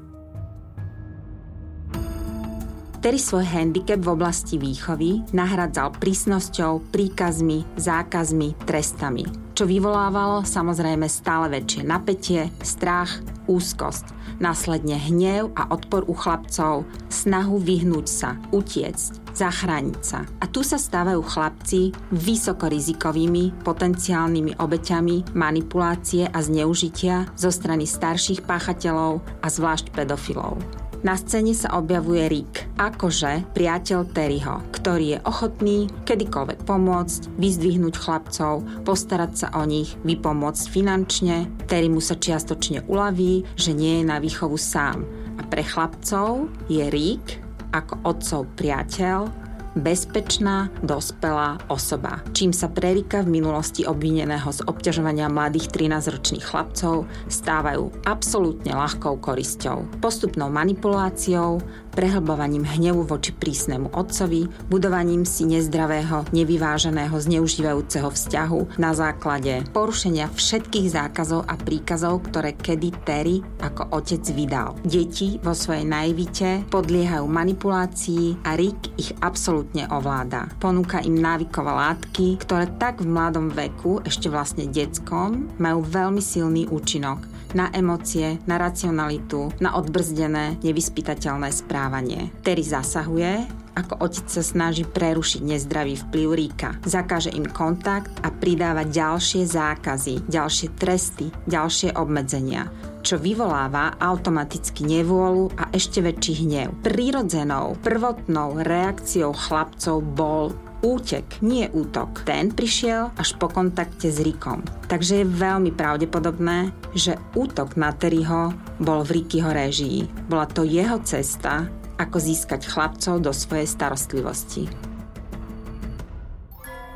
Terry 3.07 3.23
svoj 3.23 3.47
handicap 3.47 4.03
v 4.03 4.19
oblasti 4.19 4.59
výchovy 4.59 5.31
nahradzal 5.31 5.95
prísnosťou, 5.95 6.91
príkazmi, 6.91 7.63
zákazmi, 7.79 8.59
trestami, 8.67 9.23
čo 9.55 9.63
vyvolávalo 9.63 10.43
samozrejme 10.43 11.07
stále 11.07 11.55
väčšie 11.55 11.87
napätie, 11.87 12.51
strach, 12.67 13.23
úzkosť, 13.47 14.11
následne 14.43 14.99
hnev 14.99 15.55
a 15.55 15.71
odpor 15.71 16.03
u 16.11 16.19
chlapcov, 16.19 16.83
snahu 17.07 17.63
vyhnúť 17.63 18.07
sa, 18.11 18.43
utiecť, 18.51 19.39
zachrániť 19.39 20.03
sa. 20.03 20.27
A 20.43 20.51
tu 20.51 20.67
sa 20.67 20.75
stávajú 20.75 21.23
chlapci 21.23 21.95
vysokorizikovými 22.11 23.63
potenciálnymi 23.63 24.59
obeťami 24.59 25.31
manipulácie 25.31 26.27
a 26.27 26.43
zneužitia 26.43 27.31
zo 27.39 27.55
strany 27.55 27.87
starších 27.87 28.43
páchateľov 28.43 29.23
a 29.23 29.47
zvlášť 29.47 29.95
pedofilov. 29.95 30.86
Na 31.07 31.15
scéne 31.15 31.55
sa 31.55 31.71
objavuje 31.79 32.27
Rick, 32.27 32.67
akože 32.83 33.55
priateľ 33.55 34.11
Terryho, 34.11 34.59
ktorý 34.75 35.07
je 35.15 35.19
ochotný 35.23 35.87
kedykoľvek 36.03 36.67
pomôcť, 36.67 37.31
vyzdvihnúť 37.39 37.95
chlapcov, 37.95 38.67
postarať 38.83 39.33
sa 39.39 39.49
o 39.55 39.63
nich, 39.63 39.95
vypomôcť 40.03 40.67
finančne. 40.67 41.47
Terry 41.71 41.87
mu 41.87 42.03
sa 42.03 42.19
čiastočne 42.19 42.91
uľaví, 42.91 43.47
že 43.55 43.71
nie 43.71 44.03
je 44.03 44.05
na 44.11 44.19
výchovu 44.19 44.59
sám. 44.59 45.07
A 45.39 45.47
pre 45.47 45.63
chlapcov 45.63 46.51
je 46.67 46.83
Rick 46.91 47.39
ako 47.71 48.03
otcov 48.03 48.51
priateľ 48.59 49.46
bezpečná, 49.77 50.73
dospelá 50.81 51.61
osoba, 51.69 52.25
čím 52.33 52.51
sa 52.51 52.73
prerika 52.73 53.21
v 53.21 53.39
minulosti 53.39 53.85
obvineného 53.85 54.49
z 54.49 54.65
obťažovania 54.65 55.29
mladých 55.29 55.69
13-ročných 55.69 56.43
chlapcov 56.49 57.05
stávajú 57.29 57.93
absolútne 58.09 58.73
ľahkou 58.73 59.21
korisťou, 59.21 60.01
postupnou 60.01 60.49
manipuláciou, 60.49 61.61
prehlbovaním 61.97 62.69
hnevu 62.69 63.09
voči 63.09 63.33
prísnemu 63.33 63.97
otcovi, 63.97 64.45
budovaním 64.69 65.25
si 65.25 65.49
nezdravého, 65.49 66.29
nevyváženého, 66.37 67.17
zneužívajúceho 67.17 68.13
vzťahu 68.13 68.77
na 68.77 68.93
základe 68.93 69.65
porušenia 69.73 70.29
všetkých 70.29 70.93
zákazov 70.93 71.49
a 71.49 71.57
príkazov, 71.57 72.29
ktoré 72.29 72.53
kedy 72.53 72.93
Terry 73.09 73.41
ako 73.65 73.97
otec 73.97 74.21
vydal. 74.37 74.77
Deti 74.85 75.41
vo 75.41 75.57
svojej 75.57 75.89
naivite 75.89 76.69
podliehajú 76.69 77.25
manipulácii 77.25 78.45
a 78.45 78.53
Rick 78.61 78.93
ich 79.01 79.17
absolútne 79.25 79.89
ovláda. 79.89 80.53
Ponúka 80.61 81.01
im 81.01 81.17
návykové 81.17 81.73
látky, 81.73 82.37
ktoré 82.45 82.69
tak 82.77 83.01
v 83.01 83.09
mladom 83.09 83.49
veku, 83.49 84.05
ešte 84.05 84.29
vlastne 84.29 84.69
detskom, 84.69 85.49
majú 85.57 85.81
veľmi 85.81 86.21
silný 86.21 86.69
účinok 86.69 87.36
na 87.53 87.71
emócie, 87.71 88.41
na 88.49 88.57
racionalitu, 88.57 89.53
na 89.61 89.77
odbrzdené, 89.79 90.59
nevyspytateľné 90.65 91.53
správanie. 91.53 92.33
Terry 92.43 92.65
zasahuje, 92.65 93.47
ako 93.77 94.01
otec 94.01 94.27
sa 94.27 94.41
snaží 94.41 94.89
prerušiť 94.89 95.43
nezdravý 95.45 96.01
vplyv 96.09 96.29
Ríka. 96.33 96.71
Zakáže 96.83 97.31
im 97.37 97.45
kontakt 97.45 98.09
a 98.25 98.33
pridáva 98.33 98.89
ďalšie 98.89 99.45
zákazy, 99.45 100.25
ďalšie 100.27 100.69
tresty, 100.81 101.29
ďalšie 101.45 101.93
obmedzenia 101.95 102.73
čo 103.07 103.23
vyvoláva 103.23 104.03
automaticky 104.03 104.83
nevôľu 104.83 105.55
a 105.55 105.71
ešte 105.71 106.03
väčší 106.03 106.43
hnev. 106.43 106.75
Prirodzenou, 106.83 107.79
prvotnou 107.79 108.59
reakciou 108.59 109.31
chlapcov 109.31 110.03
bol 110.03 110.51
útek, 110.85 111.41
nie 111.41 111.69
útok. 111.71 112.25
Ten 112.25 112.53
prišiel 112.53 113.13
až 113.17 113.37
po 113.37 113.49
kontakte 113.49 114.13
s 114.13 114.21
Rikom. 114.21 114.65
Takže 114.91 115.23
je 115.23 115.27
veľmi 115.27 115.73
pravdepodobné, 115.73 116.75
že 116.93 117.17
útok 117.37 117.77
na 117.81 117.93
Terryho 117.93 118.53
bol 118.81 119.05
v 119.05 119.23
Rikyho 119.23 119.53
réžii. 119.53 120.09
Bola 120.29 120.45
to 120.49 120.67
jeho 120.67 121.01
cesta, 121.05 121.69
ako 121.97 122.17
získať 122.21 122.69
chlapcov 122.69 123.21
do 123.21 123.33
svojej 123.33 123.69
starostlivosti. 123.69 124.69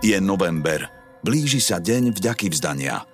Je 0.01 0.17
november. 0.21 0.89
Blíži 1.21 1.61
sa 1.61 1.77
deň 1.77 2.17
vďaky 2.17 2.49
vzdania. 2.49 3.05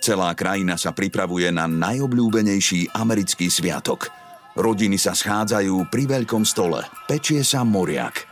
Celá 0.00 0.32
krajina 0.36 0.76
sa 0.80 0.92
pripravuje 0.92 1.48
na 1.52 1.68
najobľúbenejší 1.68 2.92
americký 2.96 3.48
sviatok. 3.48 4.12
Rodiny 4.56 4.96
sa 5.00 5.16
schádzajú 5.16 5.88
pri 5.88 6.20
veľkom 6.20 6.44
stole. 6.44 6.84
Pečie 7.08 7.44
sa 7.44 7.64
moriak– 7.64 8.24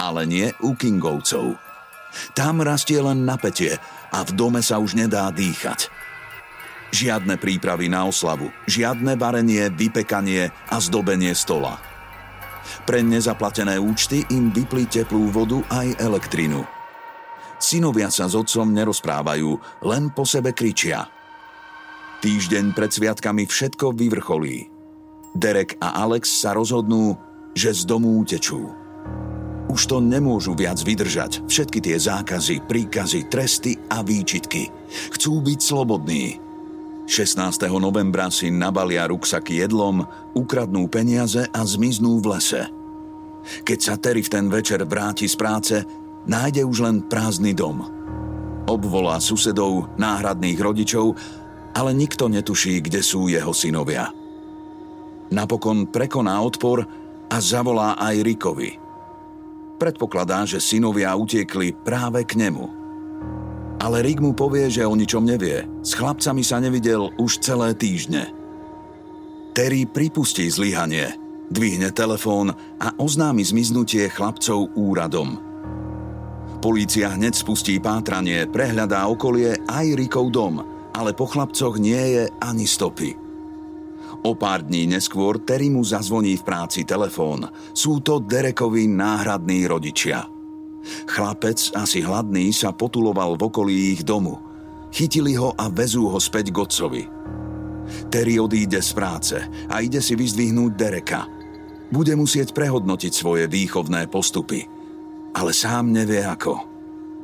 ale 0.00 0.24
nie 0.24 0.48
u 0.64 0.72
Kingovcov. 0.72 1.60
Tam 2.32 2.64
rastie 2.64 2.98
len 2.98 3.28
napätie 3.28 3.76
a 4.08 4.24
v 4.24 4.30
dome 4.32 4.64
sa 4.64 4.80
už 4.80 4.96
nedá 4.96 5.28
dýchať. 5.28 5.92
Žiadne 6.90 7.38
prípravy 7.38 7.86
na 7.86 8.08
oslavu, 8.08 8.50
žiadne 8.66 9.14
varenie, 9.14 9.70
vypekanie 9.70 10.50
a 10.50 10.76
zdobenie 10.82 11.36
stola. 11.38 11.78
Pre 12.82 12.98
nezaplatené 12.98 13.78
účty 13.78 14.26
im 14.34 14.50
vyplí 14.50 14.90
teplú 14.90 15.30
vodu 15.30 15.62
aj 15.70 16.02
elektrinu. 16.02 16.66
Synovia 17.60 18.10
sa 18.10 18.26
s 18.26 18.34
otcom 18.34 18.72
nerozprávajú, 18.72 19.84
len 19.86 20.10
po 20.10 20.24
sebe 20.26 20.50
kričia. 20.50 21.06
Týždeň 22.24 22.74
pred 22.74 22.90
sviatkami 22.90 23.46
všetko 23.46 23.94
vyvrcholí. 23.94 24.66
Derek 25.36 25.78
a 25.78 25.94
Alex 26.02 26.42
sa 26.42 26.56
rozhodnú, 26.56 27.14
že 27.54 27.70
z 27.70 27.86
domu 27.86 28.18
utečú. 28.18 28.79
Už 29.70 29.86
to 29.86 30.02
nemôžu 30.02 30.58
viac 30.58 30.82
vydržať. 30.82 31.46
Všetky 31.46 31.78
tie 31.78 31.94
zákazy, 31.94 32.66
príkazy, 32.66 33.30
tresty 33.30 33.78
a 33.86 34.02
výčitky. 34.02 34.66
Chcú 35.14 35.38
byť 35.38 35.58
slobodní. 35.62 36.42
16. 37.06 37.70
novembra 37.78 38.34
si 38.34 38.50
nabalia 38.50 39.06
ruksaky 39.06 39.62
jedlom, 39.62 40.02
ukradnú 40.34 40.90
peniaze 40.90 41.46
a 41.54 41.62
zmiznú 41.62 42.18
v 42.18 42.34
lese. 42.34 42.66
Keď 43.62 43.78
sa 43.78 43.94
Terry 43.94 44.26
v 44.26 44.32
ten 44.34 44.50
večer 44.50 44.82
vráti 44.82 45.30
z 45.30 45.38
práce, 45.38 45.76
nájde 46.26 46.66
už 46.66 46.90
len 46.90 47.06
prázdny 47.06 47.54
dom. 47.54 47.86
Obvolá 48.66 49.22
susedov, 49.22 49.86
náhradných 49.94 50.58
rodičov, 50.58 51.14
ale 51.78 51.94
nikto 51.94 52.26
netuší, 52.26 52.82
kde 52.82 53.06
sú 53.06 53.30
jeho 53.30 53.54
synovia. 53.54 54.10
Napokon 55.30 55.86
prekoná 55.94 56.42
odpor 56.42 56.82
a 57.30 57.36
zavolá 57.38 57.94
aj 58.02 58.18
Rikovi– 58.26 58.70
Predpokladá, 59.80 60.44
že 60.44 60.60
synovia 60.60 61.16
utiekli 61.16 61.72
práve 61.72 62.28
k 62.28 62.36
nemu. 62.36 62.68
Ale 63.80 64.04
Rick 64.04 64.20
mu 64.20 64.36
povie, 64.36 64.68
že 64.68 64.84
o 64.84 64.92
ničom 64.92 65.24
nevie. 65.24 65.64
S 65.80 65.96
chlapcami 65.96 66.44
sa 66.44 66.60
nevidel 66.60 67.08
už 67.16 67.40
celé 67.40 67.72
týždne. 67.72 68.28
Terry 69.56 69.88
pripustí 69.88 70.44
zlyhanie, 70.52 71.16
dvihne 71.48 71.88
telefón 71.96 72.52
a 72.76 72.92
oznámi 73.00 73.40
zmiznutie 73.40 74.12
chlapcov 74.12 74.68
úradom. 74.76 75.40
Polícia 76.60 77.08
hneď 77.16 77.40
spustí 77.40 77.80
pátranie, 77.80 78.44
prehľadá 78.52 79.08
okolie 79.08 79.64
aj 79.64 79.96
Rikov 79.96 80.28
dom, 80.28 80.60
ale 80.92 81.16
po 81.16 81.24
chlapcoch 81.24 81.80
nie 81.80 82.20
je 82.20 82.24
ani 82.44 82.68
stopy. 82.68 83.29
O 84.20 84.36
pár 84.36 84.68
dní 84.68 84.84
neskôr 84.84 85.40
Terry 85.40 85.72
mu 85.72 85.80
zazvoní 85.80 86.36
v 86.36 86.44
práci 86.44 86.84
telefón. 86.84 87.48
Sú 87.72 88.04
to 88.04 88.20
Derekovi 88.20 88.84
náhradní 88.84 89.64
rodičia. 89.64 90.28
Chlapec, 91.08 91.72
asi 91.72 92.04
hladný, 92.04 92.52
sa 92.52 92.72
potuloval 92.72 93.40
v 93.40 93.42
okolí 93.48 93.76
ich 93.96 94.02
domu. 94.04 94.36
Chytili 94.92 95.40
ho 95.40 95.56
a 95.56 95.72
vezú 95.72 96.12
ho 96.12 96.20
späť 96.20 96.52
k 96.52 96.56
otcovi. 96.60 97.02
Terry 98.12 98.36
odíde 98.36 98.80
z 98.84 98.90
práce 98.92 99.36
a 99.40 99.74
ide 99.80 100.04
si 100.04 100.12
vyzdvihnúť 100.12 100.72
Dereka. 100.76 101.24
Bude 101.88 102.14
musieť 102.14 102.52
prehodnotiť 102.52 103.12
svoje 103.12 103.44
výchovné 103.48 104.06
postupy. 104.12 104.68
Ale 105.32 105.54
sám 105.56 105.90
nevie 105.90 106.22
ako. 106.22 106.60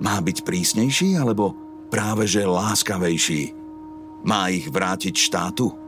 Má 0.01 0.17
byť 0.21 0.43
prísnejší 0.43 1.21
alebo 1.21 1.55
práve 1.93 2.25
že 2.25 2.43
láskavejší? 2.45 3.53
Má 4.27 4.51
ich 4.51 4.67
vrátiť 4.67 5.15
štátu? 5.15 5.86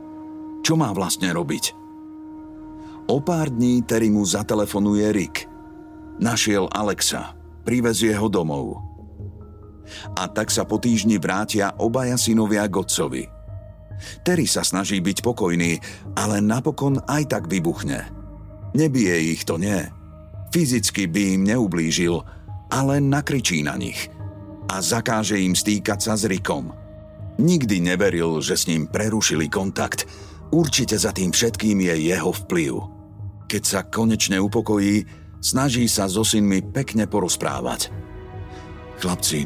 Čo 0.63 0.75
má 0.75 0.91
vlastne 0.91 1.31
robiť? 1.31 1.79
O 3.09 3.17
pár 3.25 3.49
dní 3.49 3.81
Terry 3.81 4.13
mu 4.13 4.21
zatelefonuje 4.21 5.09
Rick. 5.09 5.49
Našiel 6.21 6.69
Alexa, 6.69 7.33
privezie 7.65 8.13
ho 8.13 8.29
domov. 8.29 8.77
A 10.13 10.29
tak 10.29 10.53
sa 10.53 10.69
po 10.69 10.77
týždni 10.77 11.17
vrátia 11.17 11.73
obaja 11.81 12.21
synovia 12.21 12.69
k 12.69 12.75
otcovi. 12.77 13.23
Terry 14.21 14.45
sa 14.45 14.61
snaží 14.61 15.01
byť 15.01 15.25
pokojný, 15.25 15.81
ale 16.13 16.37
napokon 16.37 17.01
aj 17.09 17.33
tak 17.33 17.43
vybuchne. 17.49 18.05
Nebije 18.77 19.33
ich 19.33 19.41
to 19.49 19.57
nie. 19.57 19.89
Fyzicky 20.53 21.09
by 21.09 21.21
im 21.33 21.41
neublížil, 21.49 22.21
ale 22.69 23.01
nakričí 23.01 23.65
na 23.65 23.73
nich 23.73 24.13
a 24.69 24.85
zakáže 24.85 25.41
im 25.41 25.57
stýkať 25.57 25.97
sa 25.97 26.13
s 26.13 26.29
Rickom. 26.29 26.69
Nikdy 27.41 27.89
neveril, 27.89 28.37
že 28.45 28.53
s 28.53 28.69
ním 28.69 28.85
prerušili 28.85 29.49
kontakt– 29.49 30.05
Určite 30.49 30.97
za 30.97 31.13
tým 31.13 31.29
všetkým 31.29 31.77
je 31.85 31.95
jeho 32.09 32.33
vplyv. 32.33 32.73
Keď 33.45 33.63
sa 33.65 33.85
konečne 33.85 34.41
upokojí, 34.41 35.05
snaží 35.37 35.85
sa 35.85 36.09
so 36.09 36.25
synmi 36.25 36.65
pekne 36.65 37.05
porozprávať. 37.05 37.93
Chlapci, 38.97 39.45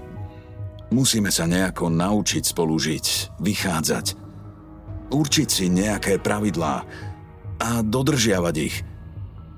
musíme 0.96 1.28
sa 1.28 1.44
nejako 1.44 1.92
naučiť 1.92 2.44
spolu 2.48 2.80
vychádzať. 3.40 4.06
Určiť 5.12 5.48
si 5.52 5.66
nejaké 5.68 6.24
pravidlá 6.24 6.76
a 7.60 7.70
dodržiavať 7.84 8.56
ich. 8.64 8.82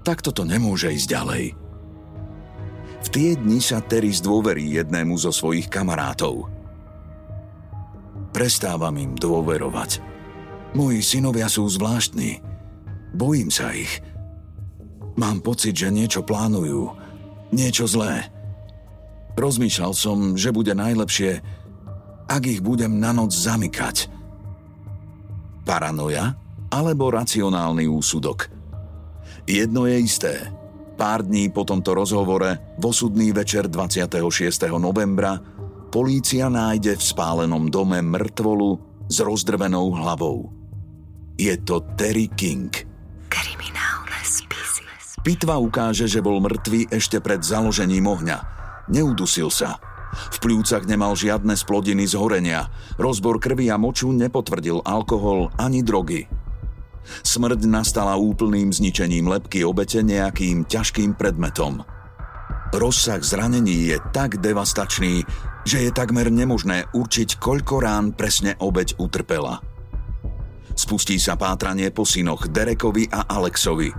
Takto 0.02 0.34
to 0.34 0.46
nemôže 0.46 0.94
ísť 0.94 1.10
ďalej. 1.10 1.46
V 3.06 3.08
tie 3.14 3.38
dni 3.38 3.62
sa 3.62 3.86
Terry 3.86 4.10
zdôverí 4.10 4.82
jednému 4.82 5.14
zo 5.22 5.30
svojich 5.30 5.70
kamarátov. 5.70 6.50
Prestávam 8.34 8.98
im 8.98 9.14
dôverovať. 9.14 10.15
Moji 10.76 11.00
synovia 11.00 11.48
sú 11.48 11.66
zvláštni. 11.72 12.44
Bojím 13.16 13.48
sa 13.48 13.72
ich. 13.72 14.04
Mám 15.16 15.40
pocit, 15.40 15.72
že 15.72 15.88
niečo 15.88 16.28
plánujú 16.28 17.06
niečo 17.56 17.88
zlé. 17.88 18.28
Rozmýšľal 19.40 19.94
som, 19.96 20.18
že 20.36 20.56
bude 20.56 20.76
najlepšie, 20.76 21.40
ak 22.28 22.44
ich 22.44 22.60
budem 22.60 23.00
na 23.00 23.16
noc 23.16 23.32
zamykať. 23.32 24.12
Paranoja 25.64 26.36
alebo 26.72 27.08
racionálny 27.12 27.88
úsudok? 27.88 28.52
Jedno 29.48 29.88
je 29.88 29.98
isté. 30.04 30.34
Pár 30.96 31.28
dní 31.28 31.52
po 31.52 31.68
tomto 31.68 31.92
rozhovore, 31.92 32.76
v 32.80 32.84
osudný 32.88 33.36
večer 33.36 33.68
26. 33.68 34.16
novembra, 34.80 35.36
polícia 35.92 36.48
nájde 36.48 36.96
v 36.96 37.04
spálenom 37.04 37.68
dome 37.68 38.00
mŕtvolu 38.00 38.80
s 39.12 39.20
rozdrvenou 39.20 39.92
hlavou. 39.92 40.65
Je 41.36 41.52
to 41.68 41.84
Terry 42.00 42.32
King. 42.32 42.72
Kriminálne 43.28 44.20
spisy. 44.24 44.88
Pitva 45.20 45.60
ukáže, 45.60 46.08
že 46.08 46.24
bol 46.24 46.40
mŕtvý 46.40 46.88
ešte 46.96 47.20
pred 47.20 47.44
založením 47.44 48.08
ohňa. 48.08 48.40
Neudusil 48.88 49.52
sa. 49.52 49.76
V 50.32 50.38
pľúcach 50.40 50.88
nemal 50.88 51.12
žiadne 51.12 51.60
splodiny 51.60 52.08
z 52.08 52.16
horenia. 52.16 52.72
Rozbor 52.96 53.44
krvi 53.44 53.68
a 53.68 53.76
moču 53.76 54.16
nepotvrdil 54.16 54.80
alkohol 54.88 55.52
ani 55.60 55.84
drogy. 55.84 56.24
Smrť 57.04 57.68
nastala 57.68 58.16
úplným 58.16 58.72
zničením 58.72 59.28
lepky 59.28 59.68
obete 59.68 60.00
nejakým 60.00 60.64
ťažkým 60.64 61.20
predmetom. 61.20 61.84
Rozsah 62.72 63.20
zranení 63.20 63.92
je 63.92 64.00
tak 64.16 64.40
devastačný, 64.40 65.28
že 65.68 65.84
je 65.84 65.92
takmer 65.92 66.32
nemožné 66.32 66.88
určiť, 66.96 67.44
koľko 67.44 67.84
rán 67.84 68.16
presne 68.16 68.56
obeť 68.56 68.96
utrpela. 69.04 69.75
Spustí 70.76 71.16
sa 71.18 71.40
pátranie 71.40 71.90
po 71.90 72.04
synoch 72.04 72.52
Derekovi 72.52 73.08
a 73.08 73.26
Alexovi. 73.32 73.90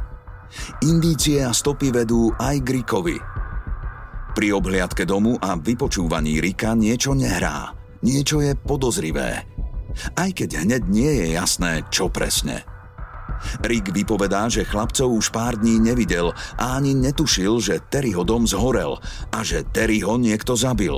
Indície 0.85 1.43
a 1.43 1.51
stopy 1.51 1.91
vedú 1.91 2.31
aj 2.37 2.57
k 2.63 2.69
Rikovi. 2.81 3.19
Pri 4.37 4.53
obhliadke 4.53 5.09
domu 5.09 5.35
a 5.41 5.57
vypočúvaní 5.57 6.39
Rika 6.39 6.77
niečo 6.77 7.17
nehrá, 7.17 7.73
niečo 8.05 8.45
je 8.45 8.53
podozrivé. 8.53 9.49
Aj 10.13 10.31
keď 10.31 10.69
hneď 10.69 10.83
nie 10.93 11.11
je 11.25 11.27
jasné, 11.33 11.89
čo 11.89 12.13
presne– 12.13 12.63
Rick 13.63 13.93
vypovedá, 13.93 14.49
že 14.49 14.65
chlapcov 14.65 15.13
už 15.13 15.29
pár 15.29 15.61
dní 15.61 15.81
nevidel 15.81 16.33
a 16.57 16.77
ani 16.79 16.97
netušil, 16.97 17.61
že 17.61 17.85
Terryho 17.85 18.25
dom 18.25 18.49
zhorel 18.49 18.97
a 19.33 19.39
že 19.45 19.67
Terryho 19.67 20.17
niekto 20.17 20.57
zabil. 20.57 20.97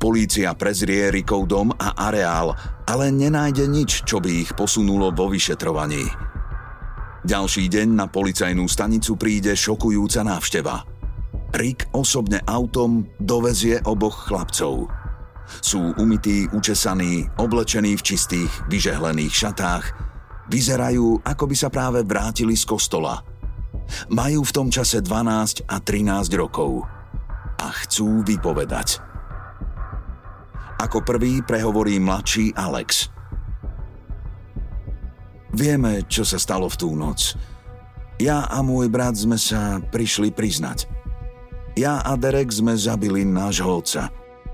Polícia 0.00 0.52
prezrie 0.56 1.08
Rickov 1.12 1.48
dom 1.48 1.68
a 1.74 1.96
areál, 2.08 2.52
ale 2.84 3.10
nenájde 3.10 3.64
nič, 3.68 4.04
čo 4.04 4.20
by 4.20 4.30
ich 4.46 4.50
posunulo 4.52 5.12
vo 5.12 5.28
vyšetrovaní. 5.28 6.04
Ďalší 7.24 7.72
deň 7.72 7.88
na 7.96 8.06
policajnú 8.08 8.68
stanicu 8.68 9.16
príde 9.16 9.56
šokujúca 9.56 10.20
návšteva. 10.24 10.84
Rick 11.56 11.88
osobne 11.96 12.42
autom 12.44 13.08
dovezie 13.16 13.80
oboch 13.86 14.28
chlapcov. 14.28 14.90
Sú 15.60 15.92
umytí, 15.96 16.48
učesaní, 16.52 17.28
oblečení 17.40 17.96
v 17.96 18.04
čistých, 18.04 18.52
vyžehlených 18.68 19.32
šatách– 19.32 19.84
Vyzerajú, 20.44 21.24
ako 21.24 21.44
by 21.48 21.56
sa 21.56 21.72
práve 21.72 22.04
vrátili 22.04 22.52
z 22.52 22.68
kostola. 22.68 23.24
Majú 24.12 24.44
v 24.44 24.52
tom 24.52 24.68
čase 24.68 25.00
12 25.00 25.64
a 25.68 25.76
13 25.80 26.28
rokov 26.36 26.84
a 27.56 27.66
chcú 27.84 28.20
vypovedať. 28.24 29.13
Ako 30.82 31.02
prvý 31.06 31.42
prehovorí 31.42 32.02
mladší 32.02 32.54
Alex. 32.58 33.10
Vieme, 35.54 36.02
čo 36.10 36.26
sa 36.26 36.34
stalo 36.34 36.66
v 36.66 36.76
tú 36.76 36.98
noc. 36.98 37.38
Ja 38.18 38.46
a 38.46 38.58
môj 38.62 38.90
brat 38.90 39.14
sme 39.14 39.38
sa 39.38 39.78
prišli 39.78 40.34
priznať. 40.34 40.90
Ja 41.74 42.02
a 42.02 42.14
Derek 42.14 42.50
sme 42.50 42.74
zabili 42.78 43.26
nášho 43.26 43.82
otca. 43.82 44.10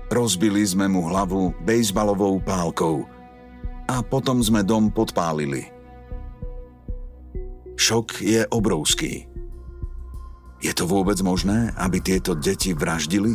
Rozbili 0.09 0.65
sme 0.65 0.89
mu 0.89 1.05
hlavu 1.09 1.53
bejsbalovou 1.65 2.41
pálkou. 2.41 3.05
A 3.89 4.01
potom 4.05 4.41
sme 4.41 4.65
dom 4.65 4.89
podpálili. 4.93 5.69
Šok 7.77 8.21
je 8.21 8.45
obrovský. 8.53 9.25
Je 10.61 10.73
to 10.77 10.85
vôbec 10.85 11.17
možné, 11.25 11.73
aby 11.81 11.97
tieto 11.97 12.37
deti 12.37 12.77
vraždili? 12.77 13.33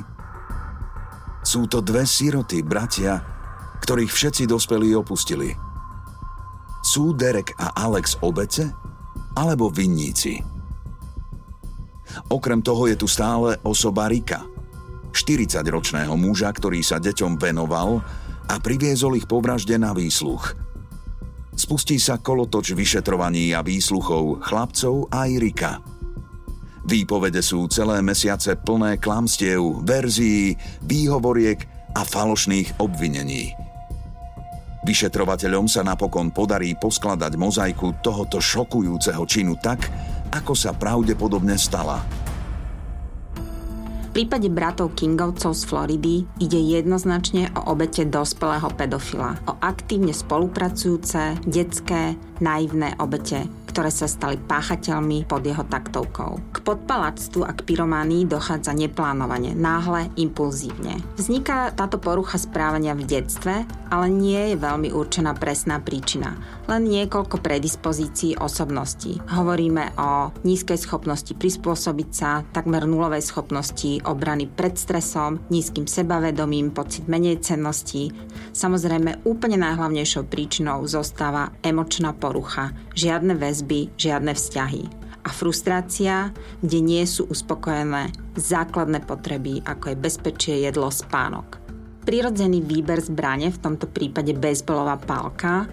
Sú 1.46 1.70
to 1.70 1.78
dve 1.78 2.02
síroty, 2.02 2.66
bratia, 2.66 3.22
ktorých 3.78 4.11
všetci 4.11 4.50
dospelí 4.50 4.98
opustili. 4.98 5.54
Sú 6.82 7.14
Derek 7.14 7.54
a 7.54 7.87
Alex 7.87 8.18
obete 8.18 8.74
alebo 9.38 9.70
vinníci? 9.70 10.42
Okrem 12.35 12.59
toho 12.66 12.90
je 12.90 12.98
tu 12.98 13.06
stále 13.06 13.54
osoba 13.62 14.11
Rika, 14.11 14.42
40-ročného 15.14 16.18
muža, 16.18 16.50
ktorý 16.50 16.82
sa 16.82 16.98
deťom 16.98 17.38
venoval 17.38 18.02
a 18.50 18.54
priviezol 18.59 19.14
ich 19.14 19.30
po 19.30 19.38
vražde 19.38 19.78
na 19.78 19.94
výsluch– 19.94 20.50
Spustí 21.56 21.96
sa 21.96 22.20
kolotoč 22.20 22.76
vyšetrovaní 22.76 23.56
a 23.56 23.64
výsluchov 23.64 24.44
chlapcov 24.44 25.09
a 25.09 25.24
Rika. 25.24 25.80
Výpovede 26.87 27.42
sú 27.42 27.66
celé 27.66 27.99
mesiace 27.99 28.55
plné 28.55 29.03
klamstiev, 29.03 29.83
verzií, 29.83 30.55
výhovoriek 30.87 31.59
a 31.99 32.07
falošných 32.07 32.79
obvinení. 32.79 33.51
Vyšetrovateľom 34.87 35.66
sa 35.66 35.83
napokon 35.83 36.31
podarí 36.31 36.79
poskladať 36.79 37.35
mozaiku 37.35 37.99
tohoto 37.99 38.38
šokujúceho 38.38 39.27
činu 39.27 39.59
tak, 39.59 39.83
ako 40.31 40.55
sa 40.55 40.70
pravdepodobne 40.70 41.59
stala– 41.59 41.99
prípade 44.16 44.49
bratov 44.49 44.96
Kingovcov 44.96 45.53
z 45.53 45.62
Floridy 45.68 46.25
ide 46.40 46.57
jednoznačne 46.57 47.53
o 47.53 47.77
obete 47.77 48.09
dospelého 48.09 48.72
pedofila, 48.72 49.37
o 49.44 49.61
aktívne 49.61 50.16
spolupracujúce, 50.16 51.37
detské, 51.44 52.16
naivné 52.40 52.96
obete, 52.96 53.44
ktoré 53.77 53.93
sa 53.93 54.09
stali 54.09 54.41
páchateľmi 54.41 55.29
pod 55.29 55.45
jeho 55.45 55.61
taktovkou. 55.61 56.41
K 56.49 56.65
podpalactvu 56.65 57.45
a 57.45 57.53
k 57.53 57.61
pyrománii 57.61 58.25
dochádza 58.25 58.73
neplánovane, 58.73 59.53
náhle, 59.53 60.09
impulzívne. 60.17 60.97
Vzniká 61.21 61.77
táto 61.77 62.01
porucha 62.01 62.41
správania 62.41 62.97
v 62.97 63.05
detstve, 63.05 63.69
ale 63.93 64.09
nie 64.09 64.57
je 64.57 64.57
veľmi 64.57 64.97
určená 64.97 65.37
presná 65.37 65.77
príčina. 65.85 66.41
Len 66.73 66.89
niekoľko 66.89 67.37
predispozícií 67.37 68.41
osobností. 68.41 69.21
Hovoríme 69.29 69.93
o 70.01 70.33
nízkej 70.41 70.81
schopnosti 70.81 71.37
prispôsobiť 71.37 72.09
sa, 72.17 72.49
takmer 72.57 72.89
nulovej 72.89 73.21
schopnosti 73.21 74.01
obrany 74.09 74.49
pred 74.49 74.73
stresom, 74.73 75.45
nízkym 75.53 75.85
sebavedomím, 75.85 76.73
pocit 76.73 77.12
menej 77.12 77.45
cennosti. 77.45 78.09
Samozrejme, 78.57 79.29
úplne 79.29 79.61
najhlavnejšou 79.61 80.33
príčinou 80.33 80.81
zostáva 80.89 81.53
emočná 81.61 82.17
porucha. 82.17 82.73
Žiadne 82.97 83.37
väzby 83.37 83.65
väzby, 83.66 83.90
žiadne 83.98 84.33
vzťahy. 84.33 84.83
A 85.26 85.29
frustrácia, 85.35 86.31
kde 86.62 86.79
nie 86.79 87.02
sú 87.02 87.26
uspokojené 87.26 88.14
základné 88.38 89.02
potreby, 89.02 89.59
ako 89.66 89.90
je 89.90 89.96
bezpečie, 89.98 90.55
jedlo, 90.62 90.87
spánok. 90.87 91.59
Prirodzený 92.07 92.62
výber 92.62 93.02
zbrane, 93.02 93.50
v 93.50 93.59
tomto 93.59 93.90
prípade 93.90 94.31
bezbolová 94.38 94.94
pálka, 95.02 95.66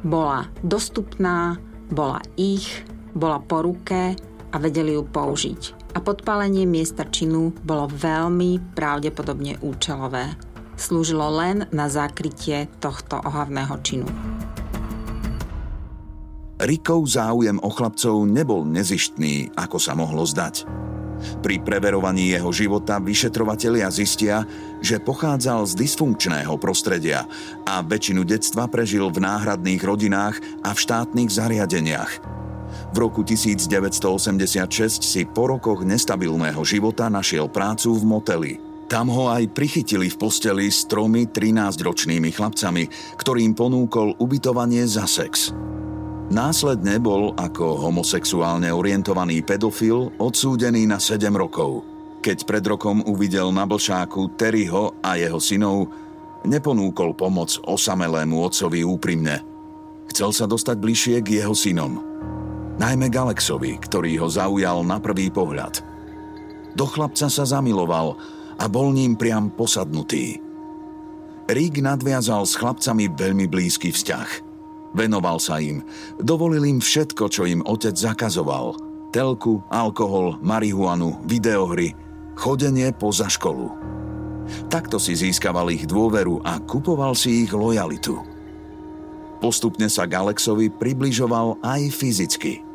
bola 0.00 0.48
dostupná, 0.64 1.60
bola 1.92 2.24
ich, 2.40 2.80
bola 3.12 3.36
po 3.44 3.60
ruke 3.60 4.16
a 4.48 4.56
vedeli 4.56 4.96
ju 4.96 5.04
použiť. 5.04 5.92
A 5.92 6.00
podpálenie 6.00 6.64
miesta 6.64 7.04
činu 7.04 7.52
bolo 7.60 7.84
veľmi 7.92 8.72
pravdepodobne 8.72 9.60
účelové. 9.60 10.32
Slúžilo 10.80 11.28
len 11.36 11.68
na 11.76 11.92
zákrytie 11.92 12.72
tohto 12.80 13.20
ohavného 13.20 13.76
činu. 13.84 14.08
Rikov 16.60 17.08
záujem 17.08 17.56
o 17.64 17.72
chlapcov 17.72 18.28
nebol 18.28 18.68
nezištný, 18.68 19.56
ako 19.56 19.80
sa 19.80 19.96
mohlo 19.96 20.28
zdať. 20.28 20.68
Pri 21.40 21.56
preverovaní 21.56 22.36
jeho 22.36 22.52
života 22.52 23.00
vyšetrovatelia 23.00 23.88
zistia, 23.88 24.44
že 24.84 25.00
pochádzal 25.00 25.64
z 25.64 25.72
dysfunkčného 25.80 26.52
prostredia 26.60 27.24
a 27.64 27.80
väčšinu 27.80 28.28
detstva 28.28 28.68
prežil 28.68 29.08
v 29.08 29.24
náhradných 29.24 29.80
rodinách 29.80 30.36
a 30.60 30.76
v 30.76 30.78
štátnych 30.84 31.32
zariadeniach. 31.32 32.12
V 32.92 32.96
roku 33.00 33.24
1986 33.24 35.00
si 35.00 35.24
po 35.24 35.48
rokoch 35.48 35.80
nestabilného 35.80 36.60
života 36.60 37.08
našiel 37.08 37.48
prácu 37.48 37.96
v 37.96 38.04
moteli. 38.04 38.52
Tam 38.84 39.08
ho 39.08 39.32
aj 39.32 39.48
prichytili 39.56 40.12
v 40.12 40.16
posteli 40.20 40.68
s 40.68 40.84
tromi 40.84 41.24
13-ročnými 41.24 42.28
chlapcami, 42.36 43.16
ktorým 43.16 43.56
ponúkol 43.56 44.12
ubytovanie 44.20 44.84
za 44.84 45.08
sex. 45.08 45.56
Následne 46.30 47.02
bol 47.02 47.34
ako 47.34 47.90
homosexuálne 47.90 48.70
orientovaný 48.70 49.42
pedofil 49.42 50.14
odsúdený 50.14 50.86
na 50.86 51.02
7 51.02 51.26
rokov. 51.34 51.82
Keď 52.22 52.46
pred 52.46 52.62
rokom 52.62 53.02
uvidel 53.02 53.50
na 53.50 53.66
blšáku 53.66 54.38
Terryho 54.38 54.94
a 55.02 55.18
jeho 55.18 55.42
synov, 55.42 55.90
neponúkol 56.46 57.18
pomoc 57.18 57.58
osamelému 57.66 58.46
otcovi 58.46 58.86
úprimne. 58.86 59.42
Chcel 60.06 60.30
sa 60.30 60.46
dostať 60.46 60.76
bližšie 60.78 61.16
k 61.18 61.42
jeho 61.42 61.50
synom. 61.50 61.98
Najmä 62.78 63.10
Galexovi, 63.10 63.82
ktorý 63.82 64.22
ho 64.22 64.30
zaujal 64.30 64.86
na 64.86 65.02
prvý 65.02 65.34
pohľad. 65.34 65.82
Do 66.78 66.86
chlapca 66.86 67.26
sa 67.26 67.42
zamiloval 67.42 68.14
a 68.54 68.64
bol 68.70 68.94
ním 68.94 69.18
priam 69.18 69.50
posadnutý. 69.50 70.38
Rick 71.50 71.82
nadviazal 71.82 72.46
s 72.46 72.54
chlapcami 72.54 73.10
veľmi 73.10 73.50
blízky 73.50 73.90
vzťah. 73.90 74.49
Venoval 74.90 75.38
sa 75.38 75.62
im, 75.62 75.82
dovolil 76.18 76.66
im 76.66 76.80
všetko, 76.82 77.30
čo 77.30 77.46
im 77.46 77.62
otec 77.62 77.94
zakazoval. 77.94 78.74
Telku, 79.10 79.62
alkohol, 79.70 80.38
marihuanu, 80.42 81.22
videohry, 81.26 81.94
chodenie 82.38 82.90
poza 82.94 83.26
školu. 83.26 83.70
Takto 84.66 84.98
si 84.98 85.14
získaval 85.14 85.70
ich 85.70 85.86
dôveru 85.86 86.42
a 86.42 86.58
kupoval 86.58 87.14
si 87.14 87.46
ich 87.46 87.54
lojalitu. 87.54 88.18
Postupne 89.38 89.86
sa 89.86 90.10
k 90.10 90.18
Alexovi 90.18 90.70
približoval 90.70 91.62
aj 91.62 91.82
fyzicky– 91.94 92.54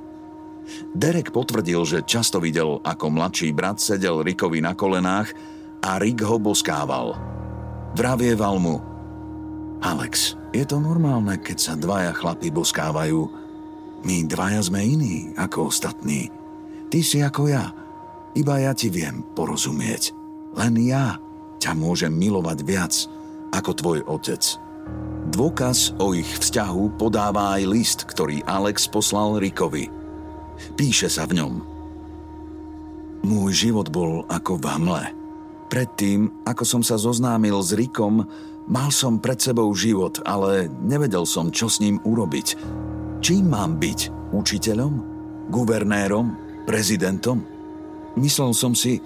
Derek 0.95 1.29
potvrdil, 1.29 1.81
že 1.85 2.05
často 2.05 2.41
videl, 2.41 2.81
ako 2.81 3.13
mladší 3.13 3.53
brat 3.53 3.77
sedel 3.77 4.25
Rickovi 4.25 4.59
na 4.63 4.73
kolenách 4.73 5.31
a 5.85 6.01
Rick 6.01 6.25
ho 6.25 6.41
boskával. 6.41 7.13
Vravieval 7.95 8.57
mu, 8.59 8.81
Alex, 9.79 10.33
je 10.55 10.63
to 10.63 10.79
normálne, 10.79 11.35
keď 11.43 11.57
sa 11.59 11.73
dvaja 11.75 12.15
chlapi 12.15 12.47
boskávajú. 12.49 13.19
My 14.07 14.23
dvaja 14.23 14.63
sme 14.63 14.81
iní 14.87 15.35
ako 15.35 15.67
ostatní. 15.67 16.31
Ty 16.87 16.99
si 17.03 17.19
ako 17.19 17.51
ja. 17.51 17.75
Iba 18.35 18.63
ja 18.63 18.71
ti 18.71 18.87
viem 18.87 19.23
porozumieť. 19.35 20.15
Len 20.55 20.73
ja 20.87 21.19
ťa 21.59 21.75
môžem 21.75 22.15
milovať 22.15 22.57
viac 22.63 22.93
ako 23.51 23.71
tvoj 23.75 23.99
otec. 24.07 24.43
Dôkaz 25.35 25.99
o 25.99 26.15
ich 26.15 26.29
vzťahu 26.39 26.95
podáva 26.95 27.59
aj 27.59 27.63
list, 27.67 27.99
ktorý 28.07 28.39
Alex 28.47 28.87
poslal 28.87 29.43
Rickovi– 29.43 29.91
Píše 30.75 31.11
sa 31.11 31.27
v 31.27 31.39
ňom. 31.39 31.53
Môj 33.25 33.51
život 33.67 33.89
bol 33.89 34.23
ako 34.29 34.61
v 34.61 34.65
hamle. 34.69 35.03
Predtým, 35.65 36.45
ako 36.45 36.63
som 36.63 36.81
sa 36.85 36.95
zoznámil 36.95 37.57
s 37.59 37.73
Rikom, 37.73 38.23
mal 38.69 38.89
som 38.89 39.21
pred 39.21 39.37
sebou 39.37 39.69
život, 39.73 40.21
ale 40.25 40.69
nevedel 40.81 41.25
som, 41.25 41.53
čo 41.53 41.69
s 41.69 41.81
ním 41.81 42.01
urobiť. 42.01 42.57
Čím 43.21 43.49
mám 43.49 43.77
byť? 43.81 44.31
Učiteľom? 44.33 44.93
Guvernérom? 45.49 46.37
Prezidentom? 46.65 47.45
Myslel 48.17 48.51
som 48.55 48.73
si, 48.73 49.01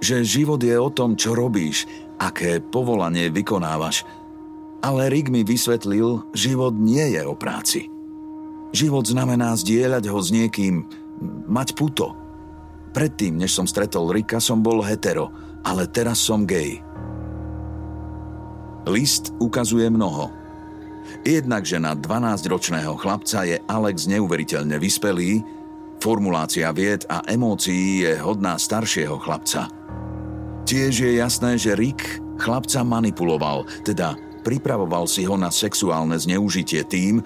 že 0.00 0.24
život 0.24 0.60
je 0.60 0.76
o 0.76 0.88
tom, 0.92 1.16
čo 1.16 1.36
robíš, 1.36 1.88
aké 2.20 2.60
povolanie 2.60 3.28
vykonávaš. 3.28 4.06
Ale 4.84 5.08
Rick 5.08 5.32
mi 5.32 5.44
vysvetlil, 5.44 6.28
život 6.36 6.76
nie 6.76 7.16
je 7.16 7.22
o 7.24 7.32
práci. 7.32 7.88
Život 8.74 9.06
znamená 9.06 9.56
zdieľať 9.56 10.04
ho 10.12 10.18
s 10.20 10.28
niekým, 10.28 10.84
mať 11.48 11.78
puto. 11.78 12.12
Predtým, 12.92 13.40
než 13.40 13.56
som 13.56 13.66
stretol 13.66 14.12
Rika, 14.12 14.38
som 14.38 14.60
bol 14.60 14.84
hetero, 14.84 15.32
ale 15.64 15.88
teraz 15.88 16.20
som 16.20 16.44
gay. 16.44 16.84
List 18.84 19.32
ukazuje 19.40 19.88
mnoho. 19.88 20.28
Jednak, 21.24 21.64
že 21.64 21.80
na 21.80 21.96
12-ročného 21.96 23.00
chlapca 23.00 23.48
je 23.48 23.56
Alex 23.64 24.04
neuveriteľne 24.04 24.76
vyspelý, 24.76 25.40
formulácia 26.04 26.68
vied 26.76 27.08
a 27.08 27.24
emócií 27.24 28.04
je 28.04 28.12
hodná 28.20 28.60
staršieho 28.60 29.16
chlapca. 29.16 29.72
Tiež 30.68 31.00
je 31.00 31.12
jasné, 31.16 31.56
že 31.56 31.76
Rick 31.76 32.20
chlapca 32.36 32.84
manipuloval, 32.84 33.64
teda 33.84 34.16
pripravoval 34.44 35.08
si 35.08 35.24
ho 35.24 35.36
na 35.40 35.48
sexuálne 35.48 36.20
zneužitie 36.20 36.84
tým, 36.84 37.24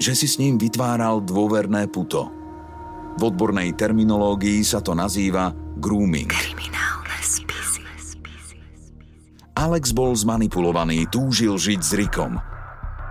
že 0.00 0.12
si 0.12 0.28
s 0.28 0.36
ním 0.36 0.60
vytváral 0.60 1.24
dôverné 1.24 1.88
puto. 1.88 2.28
V 3.16 3.22
odbornej 3.24 3.72
terminológii 3.76 4.64
sa 4.64 4.80
to 4.84 4.96
nazýva 4.96 5.52
grooming. 5.80 6.32
Alex 9.60 9.92
bol 9.92 10.16
zmanipulovaný, 10.16 11.04
túžil 11.12 11.52
žiť 11.60 11.80
s 11.84 11.92
Rikom. 11.92 12.40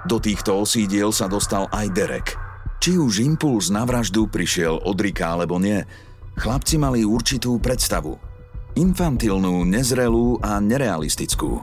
Do 0.10 0.18
týchto 0.18 0.66
osídiel 0.66 1.14
sa 1.14 1.30
dostal 1.30 1.70
aj 1.70 1.88
Derek. 1.94 2.34
Či 2.82 2.98
už 2.98 3.22
impuls 3.22 3.70
na 3.70 3.86
vraždu 3.86 4.26
prišiel 4.26 4.82
od 4.82 4.98
Rika 4.98 5.38
alebo 5.38 5.62
nie, 5.62 5.86
chlapci 6.42 6.82
mali 6.82 7.06
určitú 7.06 7.62
predstavu. 7.62 8.18
Infantilnú, 8.82 9.62
nezrelú 9.62 10.42
a 10.42 10.58
nerealistickú. 10.58 11.62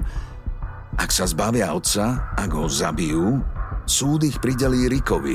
Ak 0.95 1.11
sa 1.11 1.27
zbavia 1.27 1.75
otca, 1.75 2.39
ak 2.39 2.51
ho 2.55 2.71
zabijú, 2.71 3.43
súd 3.91 4.23
ich 4.23 4.39
pridelí 4.39 4.87
Rikovi 4.87 5.35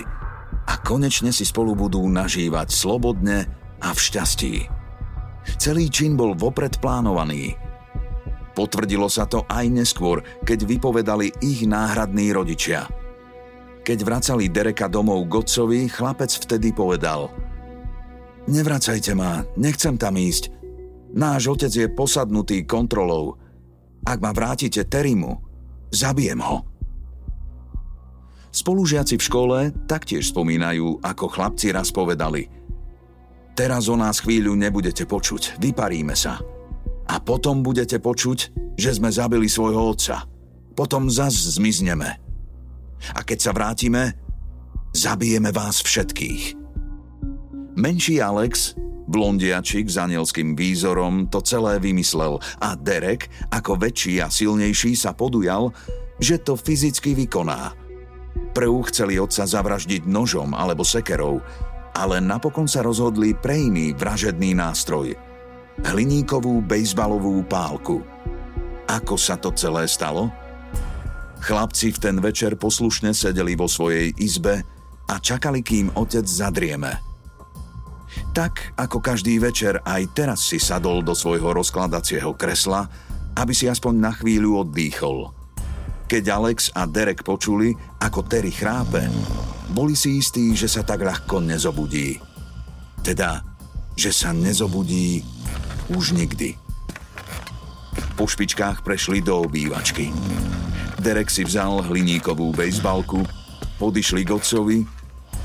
a 0.64 0.80
konečne 0.80 1.36
si 1.36 1.44
spolu 1.44 1.76
budú 1.76 2.00
nažívať 2.08 2.72
slobodne 2.72 3.52
a 3.84 3.92
v 3.92 4.00
šťastí. 4.00 4.56
Celý 5.60 5.92
čin 5.92 6.16
bol 6.16 6.40
vopred 6.40 6.80
plánovaný. 6.80 7.61
Potvrdilo 8.62 9.10
sa 9.10 9.26
to 9.26 9.41
aj 9.50 9.65
neskôr, 9.74 10.21
keď 10.45 10.69
vypovedali 10.69 11.34
ich 11.41 11.65
náhradní 11.65 12.30
rodičia. 12.30 12.86
Keď 13.82 14.06
vracali 14.06 14.54
Dereka 14.54 14.86
domov 14.86 15.26
Godcovi, 15.26 15.89
chlapec 15.89 16.30
vtedy 16.30 16.69
povedal 16.69 17.34
Nevracajte 18.45 19.17
ma, 19.17 19.41
nechcem 19.58 19.97
tam 19.97 20.13
ísť. 20.13 20.54
Náš 21.17 21.58
otec 21.58 21.74
je 21.74 21.89
posadnutý 21.89 22.62
kontrolou. 22.69 23.41
Ak 24.06 24.21
ma 24.21 24.30
vrátite 24.30 24.86
Terimu, 24.86 25.41
zabijem 25.89 26.45
ho. 26.45 26.62
Spolužiaci 28.54 29.17
v 29.17 29.26
škole 29.26 29.58
taktiež 29.89 30.30
spomínajú, 30.30 31.02
ako 31.02 31.26
chlapci 31.34 31.74
raz 31.74 31.89
povedali 31.89 32.45
Teraz 33.58 33.89
o 33.89 33.97
nás 33.97 34.21
chvíľu 34.21 34.54
nebudete 34.54 35.10
počuť, 35.10 35.58
vyparíme 35.58 36.13
sa. 36.13 36.61
A 37.12 37.19
potom 37.19 37.60
budete 37.60 38.00
počuť, 38.00 38.39
že 38.80 38.95
sme 38.95 39.12
zabili 39.12 39.52
svojho 39.52 39.91
otca. 39.91 40.24
Potom 40.71 41.12
zas 41.12 41.36
zmizneme. 41.60 42.17
A 43.12 43.19
keď 43.28 43.39
sa 43.43 43.52
vrátime, 43.52 44.15
zabijeme 44.95 45.52
vás 45.52 45.84
všetkých. 45.84 46.56
Menší 47.76 48.24
Alex, 48.24 48.80
blondiačik 49.12 49.91
s 49.91 50.00
anielským 50.00 50.56
výzorom, 50.56 51.28
to 51.28 51.43
celé 51.43 51.84
vymyslel 51.84 52.39
a 52.63 52.80
Derek, 52.80 53.28
ako 53.52 53.76
väčší 53.76 54.24
a 54.24 54.32
silnejší, 54.32 54.95
sa 54.95 55.12
podujal, 55.12 55.76
že 56.24 56.39
to 56.39 56.56
fyzicky 56.56 57.12
vykoná– 57.12 57.76
Prv 58.52 58.84
chceli 58.91 59.15
otca 59.15 59.47
zavraždiť 59.47 60.04
nožom 60.08 60.52
alebo 60.52 60.84
sekerou, 60.84 61.39
ale 61.95 62.19
napokon 62.19 62.67
sa 62.67 62.84
rozhodli 62.84 63.32
pre 63.32 63.56
iný 63.56 63.95
vražedný 63.95 64.56
nástroj. 64.56 65.15
Hliníkovú 65.88 66.62
bejzbalovú 66.65 67.44
pálku. 67.46 68.06
Ako 68.86 69.15
sa 69.15 69.39
to 69.39 69.54
celé 69.56 69.88
stalo? 69.88 70.30
Chlapci 71.41 71.89
v 71.94 71.98
ten 71.98 72.17
večer 72.22 72.54
poslušne 72.56 73.15
sedeli 73.15 73.58
vo 73.58 73.65
svojej 73.65 74.13
izbe 74.22 74.62
a 75.10 75.15
čakali, 75.17 75.65
kým 75.65 75.89
otec 75.98 76.24
zadrieme. 76.24 77.02
Tak, 78.32 78.78
ako 78.78 79.02
každý 79.02 79.41
večer, 79.41 79.82
aj 79.82 80.04
teraz 80.13 80.39
si 80.46 80.62
sadol 80.62 81.02
do 81.02 81.17
svojho 81.17 81.52
rozkladacieho 81.56 82.36
kresla, 82.38 82.88
aby 83.36 83.52
si 83.56 83.65
aspoň 83.72 83.94
na 83.98 84.12
chvíľu 84.13 84.67
oddýchol– 84.67 85.28
keď 86.12 86.28
Alex 86.28 86.76
a 86.76 86.84
Derek 86.84 87.24
počuli, 87.24 87.72
ako 88.04 88.28
Terry 88.28 88.52
chrápe, 88.52 89.08
boli 89.72 89.96
si 89.96 90.20
istí, 90.20 90.52
že 90.60 90.67
sa 90.67 90.84
tak 90.84 91.08
ľahko 91.08 91.39
nezobudí. 91.39 92.20
Teda, 93.00 93.39
že 93.96 94.12
sa 94.12 94.36
nezobudí 94.36 95.24
už 95.93 96.15
nikdy. 96.15 96.56
Po 98.15 98.27
špičkách 98.27 98.84
prešli 98.86 99.19
do 99.19 99.43
obývačky. 99.43 100.12
Derek 101.01 101.30
si 101.34 101.41
vzal 101.41 101.82
hliníkovú 101.86 102.54
bejsbalku, 102.54 103.25
podišli 103.82 104.21
k 104.21 104.38
otcovi 104.38 104.77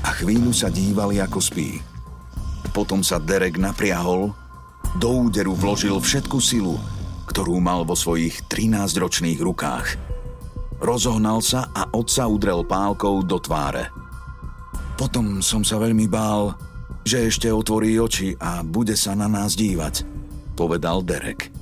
a 0.05 0.09
chvíľu 0.13 0.53
sa 0.53 0.69
dívali, 0.69 1.17
ako 1.17 1.39
spí. 1.41 1.81
Potom 2.71 3.01
sa 3.01 3.17
Derek 3.17 3.57
napriahol, 3.57 4.31
do 5.01 5.09
úderu 5.25 5.57
vložil 5.57 5.97
všetku 5.97 6.37
silu, 6.37 6.77
ktorú 7.25 7.57
mal 7.57 7.81
vo 7.85 7.97
svojich 7.97 8.45
13-ročných 8.45 9.41
rukách– 9.41 9.87
Rozohnal 10.77 11.41
sa 11.41 11.73
a 11.73 11.89
otca 11.89 12.29
udrel 12.29 12.61
pálkou 12.61 13.25
do 13.25 13.41
tváre. 13.41 13.89
Potom 14.93 15.41
som 15.41 15.65
sa 15.65 15.81
veľmi 15.81 16.05
bál, 16.05 16.53
že 17.01 17.25
ešte 17.25 17.49
otvorí 17.49 17.97
oči 17.97 18.37
a 18.37 18.61
bude 18.61 18.93
sa 18.93 19.17
na 19.17 19.25
nás 19.25 19.57
dívať, 19.57 20.05
povedal 20.57 21.05
Derek. 21.05 21.53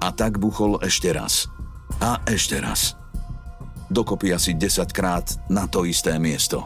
A 0.00 0.08
tak 0.08 0.40
buchol 0.40 0.80
ešte 0.80 1.12
raz. 1.12 1.52
A 2.00 2.24
ešte 2.24 2.56
raz. 2.56 2.96
Dokopy 3.92 4.32
asi 4.32 4.56
10 4.56 4.88
krát 4.96 5.36
na 5.52 5.68
to 5.68 5.84
isté 5.84 6.16
miesto. 6.16 6.64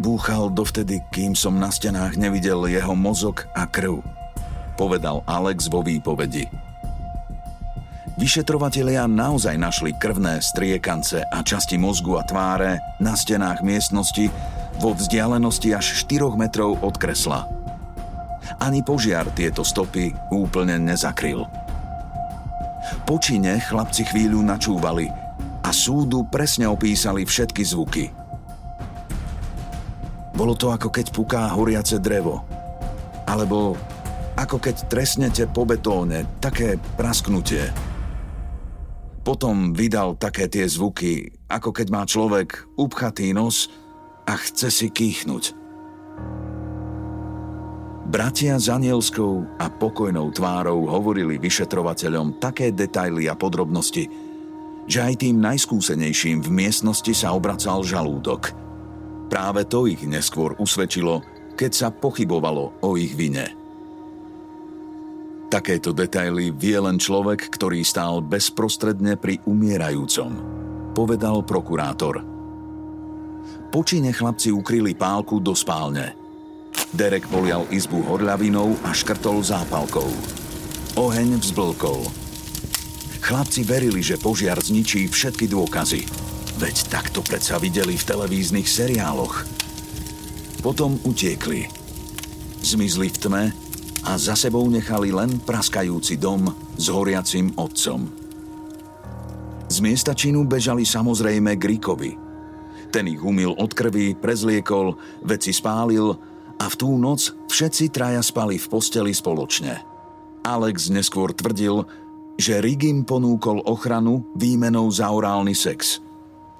Búchal 0.00 0.48
dovtedy, 0.48 1.04
kým 1.12 1.36
som 1.36 1.60
na 1.60 1.68
stenách 1.68 2.16
nevidel 2.16 2.64
jeho 2.72 2.96
mozog 2.96 3.44
a 3.52 3.68
krv, 3.68 4.00
povedal 4.80 5.20
Alex 5.28 5.68
vo 5.68 5.84
výpovedi. 5.84 6.48
Vyšetrovatelia 8.16 9.04
naozaj 9.04 9.56
našli 9.60 9.92
krvné 9.96 10.40
striekance 10.40 11.20
a 11.20 11.44
časti 11.44 11.76
mozgu 11.76 12.16
a 12.16 12.24
tváre 12.24 12.80
na 13.00 13.12
stenách 13.16 13.60
miestnosti 13.60 14.32
vo 14.80 14.96
vzdialenosti 14.96 15.76
až 15.76 16.04
4 16.08 16.32
metrov 16.36 16.80
od 16.80 16.96
kresla. 16.96 17.59
Ani 18.58 18.82
požiar 18.82 19.30
tieto 19.30 19.62
stopy 19.62 20.10
úplne 20.34 20.80
nezakryl. 20.82 21.46
Po 23.06 23.20
čine 23.22 23.62
chlapci 23.62 24.08
chvíľu 24.08 24.42
načúvali 24.42 25.06
a 25.62 25.70
súdu 25.70 26.26
presne 26.26 26.66
opísali 26.66 27.22
všetky 27.22 27.62
zvuky. 27.62 28.04
Bolo 30.34 30.56
to 30.56 30.72
ako 30.72 30.88
keď 30.88 31.06
puká 31.12 31.46
horiace 31.52 32.00
drevo. 32.00 32.42
Alebo 33.28 33.76
ako 34.40 34.56
keď 34.56 34.88
tresnete 34.88 35.44
po 35.44 35.68
betóne, 35.68 36.24
také 36.40 36.80
prasknutie. 36.96 37.68
Potom 39.20 39.76
vydal 39.76 40.16
také 40.16 40.48
tie 40.48 40.64
zvuky, 40.64 41.28
ako 41.44 41.76
keď 41.76 41.86
má 41.92 42.02
človek 42.08 42.64
upchatý 42.80 43.36
nos 43.36 43.68
a 44.24 44.40
chce 44.40 44.72
si 44.72 44.88
kýchnuť. 44.88 45.59
Bratia 48.10 48.58
s 48.58 48.66
anielskou 48.66 49.46
a 49.54 49.70
pokojnou 49.70 50.34
tvárou 50.34 50.82
hovorili 50.90 51.38
vyšetrovateľom 51.38 52.42
také 52.42 52.74
detaily 52.74 53.30
a 53.30 53.38
podrobnosti, 53.38 54.10
že 54.90 54.98
aj 54.98 55.22
tým 55.22 55.38
najskúsenejším 55.38 56.42
v 56.42 56.50
miestnosti 56.50 57.14
sa 57.14 57.30
obracal 57.30 57.86
žalúdok. 57.86 58.50
Práve 59.30 59.62
to 59.62 59.86
ich 59.86 60.02
neskôr 60.02 60.58
usvedčilo, 60.58 61.22
keď 61.54 61.70
sa 61.70 61.88
pochybovalo 61.94 62.82
o 62.82 62.98
ich 62.98 63.14
vine. 63.14 63.46
Takéto 65.46 65.94
detaily 65.94 66.50
vie 66.50 66.82
len 66.82 66.98
človek, 66.98 67.46
ktorý 67.46 67.86
stál 67.86 68.26
bezprostredne 68.26 69.22
pri 69.22 69.38
umierajúcom, 69.46 70.34
povedal 70.98 71.46
prokurátor. 71.46 72.26
Počine 73.70 74.10
chlapci 74.10 74.50
ukryli 74.50 74.98
pálku 74.98 75.38
do 75.38 75.54
spálne– 75.54 76.18
Derek 76.90 77.30
polial 77.30 77.70
izbu 77.70 78.02
horľavinou 78.02 78.74
a 78.82 78.90
škrtol 78.90 79.46
zápalkou. 79.46 80.10
Oheň 80.98 81.38
vzblkol. 81.38 82.02
Chlapci 83.22 83.62
verili, 83.62 84.02
že 84.02 84.18
požiar 84.18 84.58
zničí 84.58 85.06
všetky 85.06 85.46
dôkazy. 85.46 86.02
Veď 86.58 86.76
takto 86.90 87.22
predsa 87.22 87.62
videli 87.62 87.94
v 87.94 88.06
televíznych 88.10 88.66
seriáloch. 88.66 89.46
Potom 90.66 90.98
utiekli. 91.06 91.70
Zmizli 92.58 93.06
v 93.06 93.18
tme 93.22 93.44
a 94.02 94.12
za 94.18 94.34
sebou 94.34 94.66
nechali 94.66 95.14
len 95.14 95.38
praskajúci 95.46 96.18
dom 96.18 96.50
s 96.74 96.90
horiacim 96.90 97.54
otcom. 97.54 98.10
Z 99.70 99.78
miesta 99.78 100.10
činu 100.10 100.42
bežali 100.42 100.82
samozrejme 100.82 101.54
k 101.54 101.62
Rikovi. 101.70 102.12
Ten 102.90 103.06
ich 103.06 103.22
umil 103.22 103.54
od 103.54 103.70
krvi, 103.70 104.18
prezliekol, 104.18 104.98
veci 105.22 105.54
spálil 105.54 106.29
a 106.60 106.68
v 106.68 106.74
tú 106.76 107.00
noc 107.00 107.32
všetci 107.48 107.88
traja 107.88 108.20
spali 108.20 108.60
v 108.60 108.66
posteli 108.68 109.16
spoločne. 109.16 109.80
Alex 110.44 110.92
neskôr 110.92 111.32
tvrdil, 111.32 111.88
že 112.36 112.60
Rick 112.60 112.84
im 112.84 113.04
ponúkol 113.04 113.64
ochranu 113.64 114.28
výmenou 114.36 114.88
za 114.92 115.08
orálny 115.08 115.56
sex. 115.56 116.04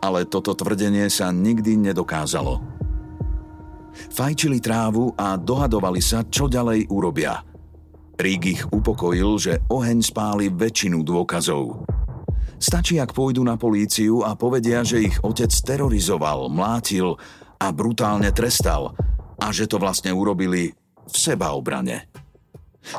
Ale 0.00 0.24
toto 0.24 0.56
tvrdenie 0.56 1.12
sa 1.12 1.28
nikdy 1.28 1.76
nedokázalo. 1.76 2.64
Fajčili 4.08 4.64
trávu 4.64 5.12
a 5.12 5.36
dohadovali 5.36 6.00
sa, 6.00 6.24
čo 6.24 6.48
ďalej 6.48 6.88
urobia. 6.88 7.44
Rick 8.16 8.42
ich 8.48 8.62
upokojil, 8.72 9.30
že 9.36 9.60
oheň 9.68 10.00
spáli 10.00 10.48
väčšinu 10.48 11.04
dôkazov. 11.04 11.84
Stačí, 12.60 13.00
ak 13.00 13.16
pôjdu 13.16 13.40
na 13.40 13.56
políciu 13.56 14.20
a 14.20 14.36
povedia, 14.36 14.84
že 14.84 15.08
ich 15.08 15.16
otec 15.24 15.48
terorizoval, 15.48 16.52
mlátil 16.52 17.16
a 17.60 17.68
brutálne 17.72 18.32
trestal– 18.32 18.92
a 19.40 19.46
že 19.50 19.66
to 19.66 19.80
vlastne 19.80 20.12
urobili 20.12 20.70
v 21.08 21.16
sebaobrane. 21.16 22.06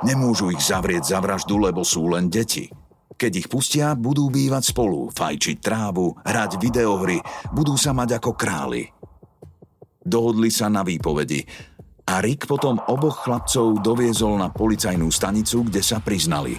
Nemôžu 0.02 0.50
ich 0.54 0.62
zavrieť 0.62 1.16
za 1.16 1.20
vraždu, 1.22 1.58
lebo 1.58 1.86
sú 1.86 2.10
len 2.10 2.28
deti. 2.28 2.70
Keď 3.16 3.32
ich 3.38 3.48
pustia, 3.48 3.94
budú 3.94 4.34
bývať 4.34 4.74
spolu, 4.74 5.14
fajčiť 5.14 5.58
trávu, 5.62 6.18
hrať 6.26 6.58
videohry, 6.58 7.22
budú 7.54 7.78
sa 7.78 7.94
mať 7.94 8.18
ako 8.18 8.32
králi. 8.34 8.90
Dohodli 10.02 10.50
sa 10.50 10.66
na 10.66 10.82
výpovedi 10.82 11.46
a 12.12 12.20
Rick 12.20 12.50
potom 12.50 12.82
oboch 12.90 13.24
chlapcov 13.24 13.80
doviezol 13.80 14.42
na 14.42 14.50
policajnú 14.50 15.08
stanicu, 15.14 15.70
kde 15.70 15.80
sa 15.80 16.02
priznali. 16.02 16.58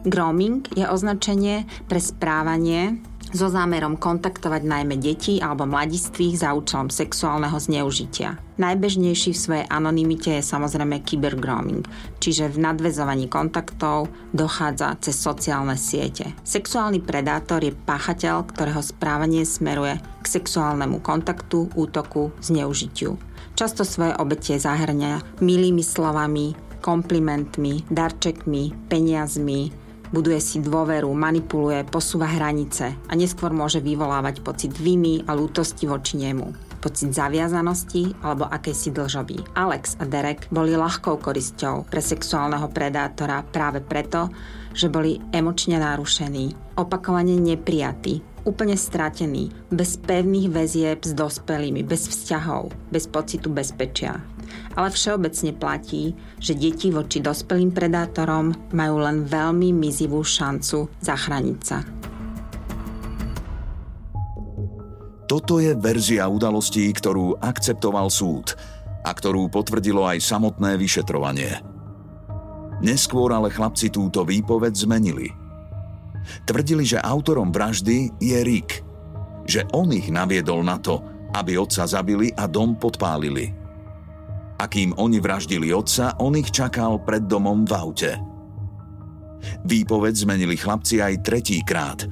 Grooming 0.00 0.64
je 0.72 0.88
označenie 0.88 1.68
pre 1.84 2.00
správanie, 2.00 3.04
so 3.30 3.46
zámerom 3.46 3.96
kontaktovať 3.98 4.62
najmä 4.66 4.98
deti 4.98 5.38
alebo 5.38 5.66
mladistvých 5.66 6.42
za 6.42 6.54
účelom 6.54 6.90
sexuálneho 6.90 7.56
zneužitia. 7.56 8.38
Najbežnejší 8.60 9.32
v 9.32 9.42
svojej 9.42 9.66
anonymite 9.72 10.36
je 10.36 10.44
samozrejme 10.44 11.00
kybergrooming, 11.00 11.86
čiže 12.20 12.52
v 12.52 12.60
nadvezovaní 12.60 13.30
kontaktov 13.30 14.12
dochádza 14.36 15.00
cez 15.00 15.16
sociálne 15.16 15.80
siete. 15.80 16.36
Sexuálny 16.44 17.00
predátor 17.00 17.64
je 17.64 17.72
páchateľ, 17.72 18.50
ktorého 18.52 18.84
správanie 18.84 19.48
smeruje 19.48 19.96
k 20.20 20.26
sexuálnemu 20.28 21.00
kontaktu, 21.00 21.72
útoku, 21.72 22.36
zneužitiu. 22.44 23.16
Často 23.56 23.84
svoje 23.84 24.12
obete 24.20 24.56
zahrňa 24.60 25.40
milými 25.40 25.84
slovami, 25.84 26.52
komplimentmi, 26.80 27.88
darčekmi, 27.92 28.88
peniazmi, 28.88 29.89
Buduje 30.10 30.42
si 30.42 30.58
dôveru, 30.58 31.06
manipuluje, 31.14 31.86
posúva 31.86 32.26
hranice 32.26 32.98
a 33.06 33.12
neskôr 33.14 33.54
môže 33.54 33.78
vyvolávať 33.78 34.42
pocit 34.42 34.74
viny 34.74 35.22
a 35.30 35.38
lútosti 35.38 35.86
voči 35.86 36.18
nemu 36.18 36.70
pocit 36.80 37.12
zaviazanosti 37.12 38.24
alebo 38.24 38.48
akejsi 38.48 38.90
dlžoby. 38.96 39.52
Alex 39.54 40.00
a 40.00 40.08
Derek 40.08 40.48
boli 40.48 40.72
ľahkou 40.72 41.20
korisťou 41.20 41.86
pre 41.86 42.00
sexuálneho 42.00 42.72
predátora 42.72 43.44
práve 43.44 43.84
preto, 43.84 44.32
že 44.72 44.88
boli 44.88 45.20
emočne 45.30 45.76
narušení, 45.76 46.56
opakovane 46.80 47.36
neprijatí, 47.36 48.24
úplne 48.48 48.74
stratení, 48.80 49.52
bez 49.68 50.00
pevných 50.00 50.48
väzieb 50.48 51.04
s 51.04 51.12
dospelými, 51.12 51.84
bez 51.84 52.08
vzťahov, 52.08 52.72
bez 52.88 53.04
pocitu 53.06 53.52
bezpečia 53.52 54.24
ale 54.78 54.88
všeobecne 54.90 55.52
platí, 55.56 56.14
že 56.38 56.54
deti 56.54 56.94
voči 56.94 57.18
dospelým 57.18 57.74
predátorom 57.74 58.70
majú 58.70 58.96
len 59.02 59.26
veľmi 59.26 59.74
mizivú 59.74 60.22
šancu 60.22 60.88
zachrániť 61.02 61.60
sa. 61.62 61.78
Toto 65.30 65.62
je 65.62 65.78
verzia 65.78 66.26
udalostí, 66.26 66.90
ktorú 66.90 67.38
akceptoval 67.38 68.10
súd 68.10 68.58
a 69.06 69.14
ktorú 69.14 69.46
potvrdilo 69.46 70.02
aj 70.02 70.18
samotné 70.18 70.74
vyšetrovanie. 70.74 71.62
Neskôr 72.82 73.30
ale 73.30 73.52
chlapci 73.52 73.94
túto 73.94 74.26
výpoveď 74.26 74.74
zmenili. 74.74 75.30
Tvrdili, 76.50 76.82
že 76.82 76.98
autorom 76.98 77.54
vraždy 77.54 78.10
je 78.18 78.38
Rick, 78.42 78.82
že 79.46 79.62
on 79.70 79.94
ich 79.94 80.10
naviedol 80.10 80.66
na 80.66 80.82
to, 80.82 80.98
aby 81.30 81.54
otca 81.54 81.86
zabili 81.86 82.34
a 82.34 82.50
dom 82.50 82.74
podpálili– 82.74 83.54
a 84.60 84.68
kým 84.68 84.92
oni 85.00 85.16
vraždili 85.24 85.72
otca, 85.72 86.20
on 86.20 86.36
ich 86.36 86.52
čakal 86.52 87.00
pred 87.00 87.24
domom 87.24 87.64
v 87.64 87.72
aute. 87.72 88.12
Výpoveď 89.64 90.14
zmenili 90.20 90.60
chlapci 90.60 91.00
aj 91.00 91.24
tretíkrát. 91.24 92.04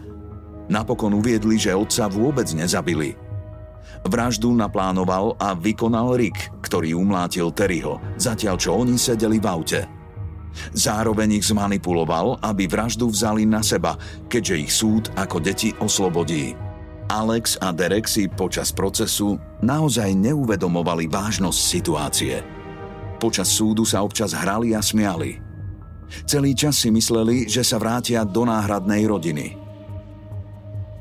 Napokon 0.72 1.12
uviedli, 1.12 1.61
že 1.61 1.76
otca 1.76 2.08
vôbec 2.08 2.48
nezabili. 2.56 3.12
Vraždu 4.08 4.56
naplánoval 4.56 5.37
a 5.37 5.52
vykonal 5.52 6.16
Rick, 6.16 6.64
ktorý 6.64 6.96
umlátil 6.96 7.52
Terryho, 7.52 8.00
zatiaľ 8.16 8.56
čo 8.56 8.80
oni 8.80 8.96
sedeli 8.96 9.37
v 9.37 9.46
aute. 9.48 9.80
Zároveň 10.72 11.38
ich 11.38 11.52
zmanipuloval, 11.52 12.40
aby 12.40 12.64
vraždu 12.64 13.12
vzali 13.12 13.44
na 13.44 13.61
seba, 13.61 14.00
keďže 14.32 14.54
ich 14.56 14.72
súd 14.72 15.04
ako 15.20 15.37
deti 15.44 15.76
oslobodí. 15.76 16.67
Alex 17.09 17.57
a 17.64 17.73
Derek 17.73 18.05
si 18.05 18.29
počas 18.29 18.68
procesu 18.68 19.40
naozaj 19.64 20.12
neuvedomovali 20.12 21.09
vážnosť 21.09 21.57
situácie. 21.57 22.44
Počas 23.16 23.49
súdu 23.49 23.88
sa 23.88 24.05
občas 24.05 24.37
hrali 24.37 24.77
a 24.77 24.85
smiali. 24.85 25.40
Celý 26.29 26.53
čas 26.53 26.76
si 26.76 26.93
mysleli, 26.93 27.49
že 27.49 27.64
sa 27.64 27.80
vrátia 27.80 28.28
do 28.28 28.45
náhradnej 28.45 29.09
rodiny. 29.09 29.57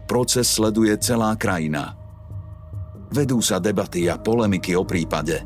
Proces 0.07 0.47
sleduje 0.47 0.95
celá 1.03 1.35
krajina. 1.35 1.99
Vedú 3.11 3.43
sa 3.43 3.59
debaty 3.59 4.07
a 4.07 4.15
polemiky 4.15 4.79
o 4.79 4.87
prípade. 4.87 5.43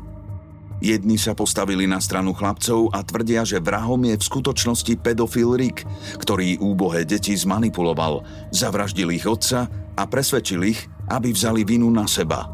Jedni 0.82 1.18
sa 1.18 1.34
postavili 1.34 1.90
na 1.90 1.98
stranu 1.98 2.34
chlapcov 2.34 2.90
a 2.94 3.02
tvrdia, 3.02 3.42
že 3.42 3.62
vrahom 3.62 4.02
je 4.02 4.18
v 4.18 4.26
skutočnosti 4.26 4.94
pedofil 4.98 5.58
Rick, 5.58 5.86
ktorý 6.22 6.58
úbohé 6.58 7.02
deti 7.02 7.34
zmanipuloval, 7.34 8.22
zavraždil 8.54 9.10
ich 9.14 9.26
otca 9.26 9.70
a 9.96 10.02
presvedčil 10.08 10.60
ich, 10.64 10.80
aby 11.10 11.32
vzali 11.32 11.66
vinu 11.66 11.88
na 11.92 12.08
seba. 12.08 12.48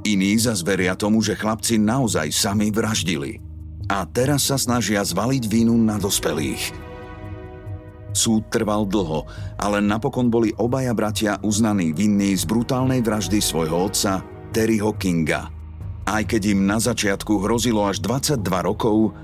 Iní 0.00 0.32
zas 0.40 0.64
veria 0.64 0.96
tomu, 0.96 1.20
že 1.20 1.36
chlapci 1.36 1.76
naozaj 1.76 2.32
sami 2.32 2.72
vraždili. 2.72 3.42
A 3.90 4.06
teraz 4.06 4.48
sa 4.48 4.56
snažia 4.56 5.02
zvaliť 5.02 5.44
vinu 5.50 5.76
na 5.76 5.98
dospelých. 5.98 6.72
Súd 8.10 8.50
trval 8.50 8.90
dlho, 8.90 9.26
ale 9.58 9.78
napokon 9.78 10.30
boli 10.30 10.50
obaja 10.58 10.90
bratia 10.94 11.38
uznaní 11.42 11.94
vinní 11.94 12.34
z 12.34 12.42
brutálnej 12.42 13.02
vraždy 13.06 13.38
svojho 13.38 13.90
otca, 13.90 14.22
Terryho 14.50 14.94
Kinga. 14.98 15.46
Aj 16.10 16.22
keď 16.26 16.58
im 16.58 16.66
na 16.66 16.82
začiatku 16.82 17.38
hrozilo 17.38 17.86
až 17.86 18.02
22 18.02 18.42
rokov, 18.66 19.14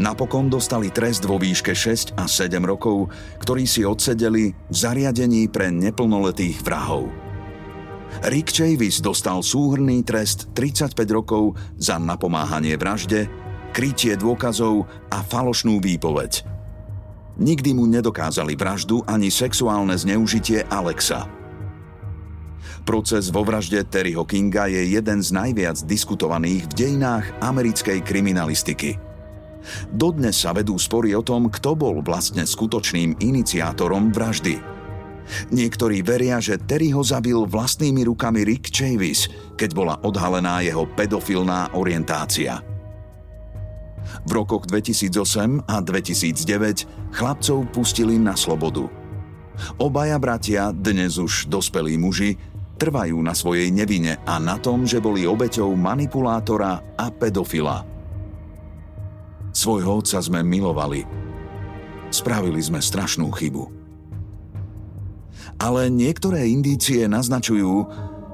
napokon 0.00 0.48
dostali 0.48 0.88
trest 0.88 1.24
vo 1.28 1.36
výške 1.36 1.76
6 1.76 2.16
a 2.16 2.24
7 2.24 2.62
rokov, 2.64 3.12
ktorí 3.42 3.68
si 3.68 3.84
odsedeli 3.84 4.52
v 4.52 4.74
zariadení 4.74 5.50
pre 5.52 5.68
neplnoletých 5.68 6.64
vrahov. 6.64 7.12
Rick 8.28 8.52
Chavis 8.52 9.00
dostal 9.00 9.40
súhrný 9.40 10.04
trest 10.04 10.52
35 10.52 10.92
rokov 11.08 11.56
za 11.80 11.96
napomáhanie 11.96 12.76
vražde, 12.76 13.26
krytie 13.72 14.20
dôkazov 14.20 14.84
a 15.08 15.24
falošnú 15.24 15.80
výpoveď. 15.80 16.44
Nikdy 17.40 17.72
mu 17.72 17.88
nedokázali 17.88 18.52
vraždu 18.52 19.00
ani 19.08 19.32
sexuálne 19.32 19.96
zneužitie 19.96 20.68
Alexa. 20.68 21.24
Proces 22.84 23.32
vo 23.32 23.46
vražde 23.46 23.80
Terryho 23.86 24.26
Kinga 24.28 24.68
je 24.68 24.92
jeden 24.92 25.24
z 25.24 25.30
najviac 25.32 25.80
diskutovaných 25.86 26.68
v 26.68 26.72
dejinách 26.76 27.26
americkej 27.40 28.04
kriminalistiky. 28.04 29.11
Dodnes 29.90 30.38
sa 30.38 30.50
vedú 30.54 30.74
spory 30.76 31.14
o 31.14 31.22
tom, 31.22 31.48
kto 31.48 31.78
bol 31.78 32.02
vlastne 32.02 32.42
skutočným 32.46 33.18
iniciátorom 33.22 34.10
vraždy– 34.10 34.56
Niektorí 35.52 36.02
veria, 36.04 36.42
že 36.42 36.60
Terry 36.60 36.90
ho 36.92 37.02
zabil 37.02 37.36
vlastnými 37.36 38.04
rukami 38.06 38.44
Rick 38.44 38.74
Chavis, 38.74 39.30
keď 39.56 39.70
bola 39.72 39.94
odhalená 40.02 40.60
jeho 40.64 40.84
pedofilná 40.86 41.74
orientácia. 41.78 42.60
V 44.26 44.30
rokoch 44.34 44.66
2008 44.66 45.70
a 45.70 45.76
2009 45.78 47.14
chlapcov 47.14 47.58
pustili 47.70 48.18
na 48.18 48.34
slobodu. 48.34 48.90
Obaja 49.78 50.18
bratia, 50.18 50.74
dnes 50.74 51.16
už 51.22 51.46
dospelí 51.46 51.94
muži, 51.96 52.34
trvajú 52.76 53.14
na 53.22 53.30
svojej 53.30 53.70
nevine 53.70 54.18
a 54.26 54.42
na 54.42 54.58
tom, 54.58 54.82
že 54.82 54.98
boli 54.98 55.22
obeťou 55.22 55.70
manipulátora 55.78 56.98
a 56.98 57.06
pedofila. 57.14 57.91
Svojho 59.52 60.00
otca 60.00 60.18
sme 60.18 60.40
milovali. 60.40 61.04
Spravili 62.12 62.60
sme 62.60 62.80
strašnú 62.80 63.28
chybu 63.32 63.82
ale 65.62 65.86
niektoré 65.86 66.50
indície 66.50 67.06
naznačujú, 67.06 67.86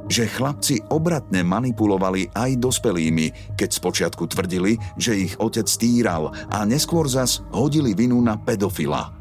že 0.09 0.25
chlapci 0.25 0.81
obratne 0.89 1.45
manipulovali 1.45 2.33
aj 2.33 2.57
dospelými, 2.57 3.53
keď 3.61 3.69
spočiatku 3.69 4.25
tvrdili, 4.33 4.81
že 4.97 5.29
ich 5.29 5.37
otec 5.37 5.69
týral 5.69 6.33
a 6.49 6.65
neskôr 6.65 7.05
zas 7.05 7.45
hodili 7.53 7.93
vinu 7.93 8.17
na 8.25 8.41
pedofila. 8.41 9.13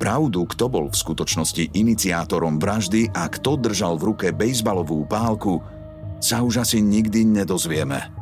Pravdu, 0.00 0.48
kto 0.48 0.72
bol 0.72 0.88
v 0.88 0.96
skutočnosti 0.96 1.76
iniciátorom 1.76 2.56
vraždy 2.56 3.12
a 3.12 3.28
kto 3.28 3.60
držal 3.60 4.00
v 4.00 4.12
ruke 4.12 4.28
bejzbalovú 4.32 5.04
pálku, 5.04 5.60
sa 6.16 6.40
už 6.40 6.64
asi 6.64 6.80
nikdy 6.80 7.28
nedozvieme. 7.28 8.15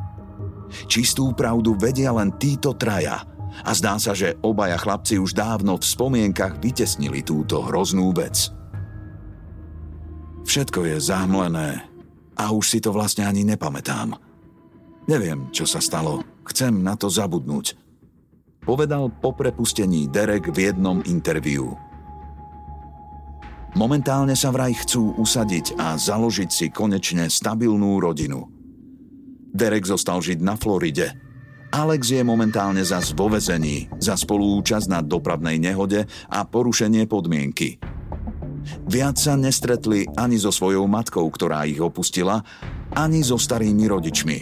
Čistú 0.85 1.31
pravdu 1.33 1.73
vedia 1.77 2.11
len 2.15 2.33
títo 2.35 2.75
traja 2.75 3.23
a 3.63 3.71
zdá 3.71 3.95
sa, 3.95 4.11
že 4.11 4.35
obaja 4.43 4.75
chlapci 4.75 5.15
už 5.15 5.31
dávno 5.31 5.79
v 5.79 5.85
spomienkach 5.85 6.59
vytesnili 6.59 7.23
túto 7.23 7.63
hroznú 7.63 8.11
vec. 8.11 8.51
Všetko 10.45 10.85
je 10.85 10.97
zahmlené 10.99 11.87
a 12.35 12.51
už 12.51 12.65
si 12.75 12.79
to 12.83 12.91
vlastne 12.91 13.23
ani 13.25 13.47
nepamätám. 13.47 14.19
Neviem, 15.05 15.53
čo 15.53 15.63
sa 15.69 15.79
stalo. 15.79 16.25
Chcem 16.45 16.81
na 16.81 16.97
to 16.97 17.09
zabudnúť. 17.09 17.77
Povedal 18.65 19.13
po 19.21 19.33
prepustení 19.33 20.09
Derek 20.09 20.49
v 20.49 20.73
jednom 20.73 21.01
interviu. 21.05 21.77
Momentálne 23.75 24.33
sa 24.39 24.55
vraj 24.55 24.73
chcú 24.73 25.13
usadiť 25.19 25.75
a 25.77 25.99
založiť 25.99 26.49
si 26.49 26.65
konečne 26.71 27.27
stabilnú 27.27 27.99
rodinu. 27.99 28.54
Derek 29.55 29.87
zostal 29.87 30.19
žiť 30.19 30.43
na 30.43 30.59
Floride. 30.59 31.15
Alex 31.71 32.11
je 32.11 32.23
momentálne 32.27 32.83
za 32.83 32.99
vo 33.15 33.31
vezení 33.31 33.87
za 34.03 34.19
spolúčasť 34.19 34.91
na 34.91 34.99
dopravnej 34.99 35.55
nehode 35.55 36.03
a 36.27 36.43
porušenie 36.43 37.07
podmienky– 37.07 37.79
Viac 38.85 39.17
sa 39.17 39.37
nestretli 39.37 40.09
ani 40.17 40.37
so 40.41 40.49
svojou 40.49 40.89
matkou, 40.89 41.25
ktorá 41.29 41.65
ich 41.69 41.77
opustila, 41.77 42.41
ani 42.97 43.21
so 43.21 43.37
starými 43.37 43.85
rodičmi. 43.85 44.39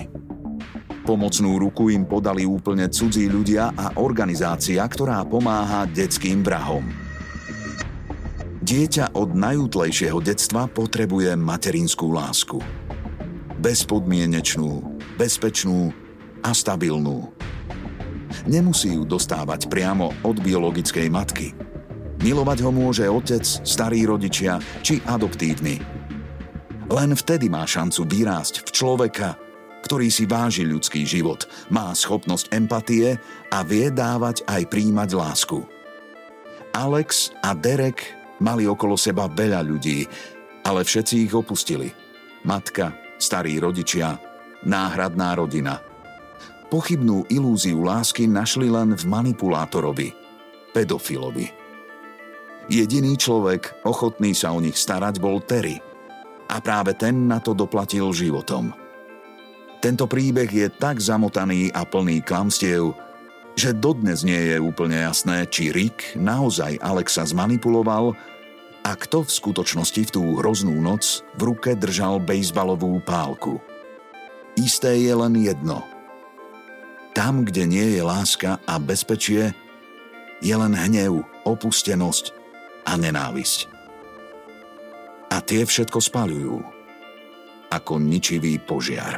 Pomocnú 1.03 1.59
ruku 1.59 1.91
im 1.91 2.07
podali 2.07 2.47
úplne 2.47 2.87
cudzí 2.87 3.27
ľudia 3.27 3.75
a 3.75 3.99
organizácia, 3.99 4.79
ktorá 4.87 5.19
pomáha 5.27 5.83
detským 5.83 6.39
vrahom. 6.39 6.87
Dieťa 8.63 9.11
od 9.19 9.35
najútlejšieho 9.35 10.23
detstva 10.23 10.71
potrebuje 10.71 11.35
materinskú 11.35 12.15
lásku. 12.15 12.63
Bezpodmienečnú, 13.59 14.92
bezpečnú 15.15 15.93
a 16.41 16.51
stabilnú. 16.51 17.31
Nemusí 18.49 18.97
ju 18.97 19.05
dostávať 19.05 19.69
priamo 19.69 20.11
od 20.25 20.37
biologickej 20.41 21.07
matky– 21.07 21.49
Milovať 22.23 22.63
ho 22.63 22.71
môže 22.71 23.03
otec, 23.03 23.43
starí 23.43 24.07
rodičia 24.07 24.55
či 24.79 25.03
adoptívny. 25.03 25.75
Len 26.87 27.11
vtedy 27.19 27.51
má 27.51 27.67
šancu 27.67 28.07
vyrásť 28.07 28.63
v 28.63 28.69
človeka, 28.71 29.35
ktorý 29.83 30.07
si 30.07 30.23
váži 30.23 30.63
ľudský 30.63 31.03
život, 31.03 31.43
má 31.67 31.91
schopnosť 31.91 32.55
empatie 32.55 33.19
a 33.51 33.59
vie 33.67 33.91
dávať 33.91 34.39
aj 34.47 34.71
príjmať 34.71 35.09
lásku. 35.19 35.67
Alex 36.71 37.35
a 37.43 37.51
Derek 37.51 38.15
mali 38.39 38.71
okolo 38.71 38.95
seba 38.95 39.27
veľa 39.27 39.59
ľudí, 39.59 40.07
ale 40.63 40.87
všetci 40.87 41.27
ich 41.27 41.33
opustili. 41.35 41.91
Matka, 42.47 42.95
starí 43.19 43.59
rodičia, 43.59 44.15
náhradná 44.63 45.35
rodina. 45.35 45.79
Pochybnú 46.67 47.29
ilúziu 47.29 47.85
lásky 47.85 48.25
našli 48.25 48.67
len 48.71 48.97
v 48.97 49.03
manipulátorovi, 49.05 50.09
pedofilovi. 50.73 51.47
Jediný 52.71 53.19
človek, 53.19 53.85
ochotný 53.85 54.31
sa 54.31 54.55
o 54.55 54.63
nich 54.63 54.79
starať, 54.79 55.19
bol 55.19 55.43
Terry. 55.43 55.77
A 56.49 56.59
práve 56.63 56.95
ten 56.95 57.27
na 57.27 57.43
to 57.43 57.51
doplatil 57.51 58.09
životom. 58.15 58.73
Tento 59.83 60.07
príbeh 60.07 60.47
je 60.47 60.67
tak 60.71 61.03
zamotaný 61.03 61.67
a 61.75 61.83
plný 61.83 62.23
klamstiev, 62.23 62.95
že 63.53 63.75
dodnes 63.75 64.23
nie 64.23 64.55
je 64.55 64.57
úplne 64.57 64.95
jasné, 64.95 65.45
či 65.45 65.75
Rick 65.75 66.15
naozaj 66.15 66.79
Alexa 66.79 67.27
zmanipuloval 67.27 68.15
a 68.83 68.91
kto 68.95 69.27
v 69.27 69.31
skutočnosti 69.31 70.01
v 70.07 70.13
tú 70.13 70.23
hroznú 70.39 70.73
noc 70.79 71.21
v 71.35 71.51
ruke 71.51 71.75
držal 71.75 72.23
bejzbalovú 72.23 73.03
pálku. 73.03 73.59
Isté 74.53 75.01
je 75.01 75.13
len 75.13 75.33
jedno. 75.33 75.81
Tam, 77.17 77.45
kde 77.45 77.65
nie 77.65 77.97
je 77.97 78.01
láska 78.05 78.61
a 78.65 78.77
bezpečie, 78.77 79.53
je 80.41 80.53
len 80.53 80.73
hnev, 80.77 81.25
opustenosť 81.45 82.33
a 82.85 82.97
nenávisť. 82.97 83.59
A 85.33 85.41
tie 85.41 85.65
všetko 85.65 85.97
spaľujú 85.97 86.57
ako 87.73 87.93
ničivý 87.97 88.61
požiar. 88.61 89.17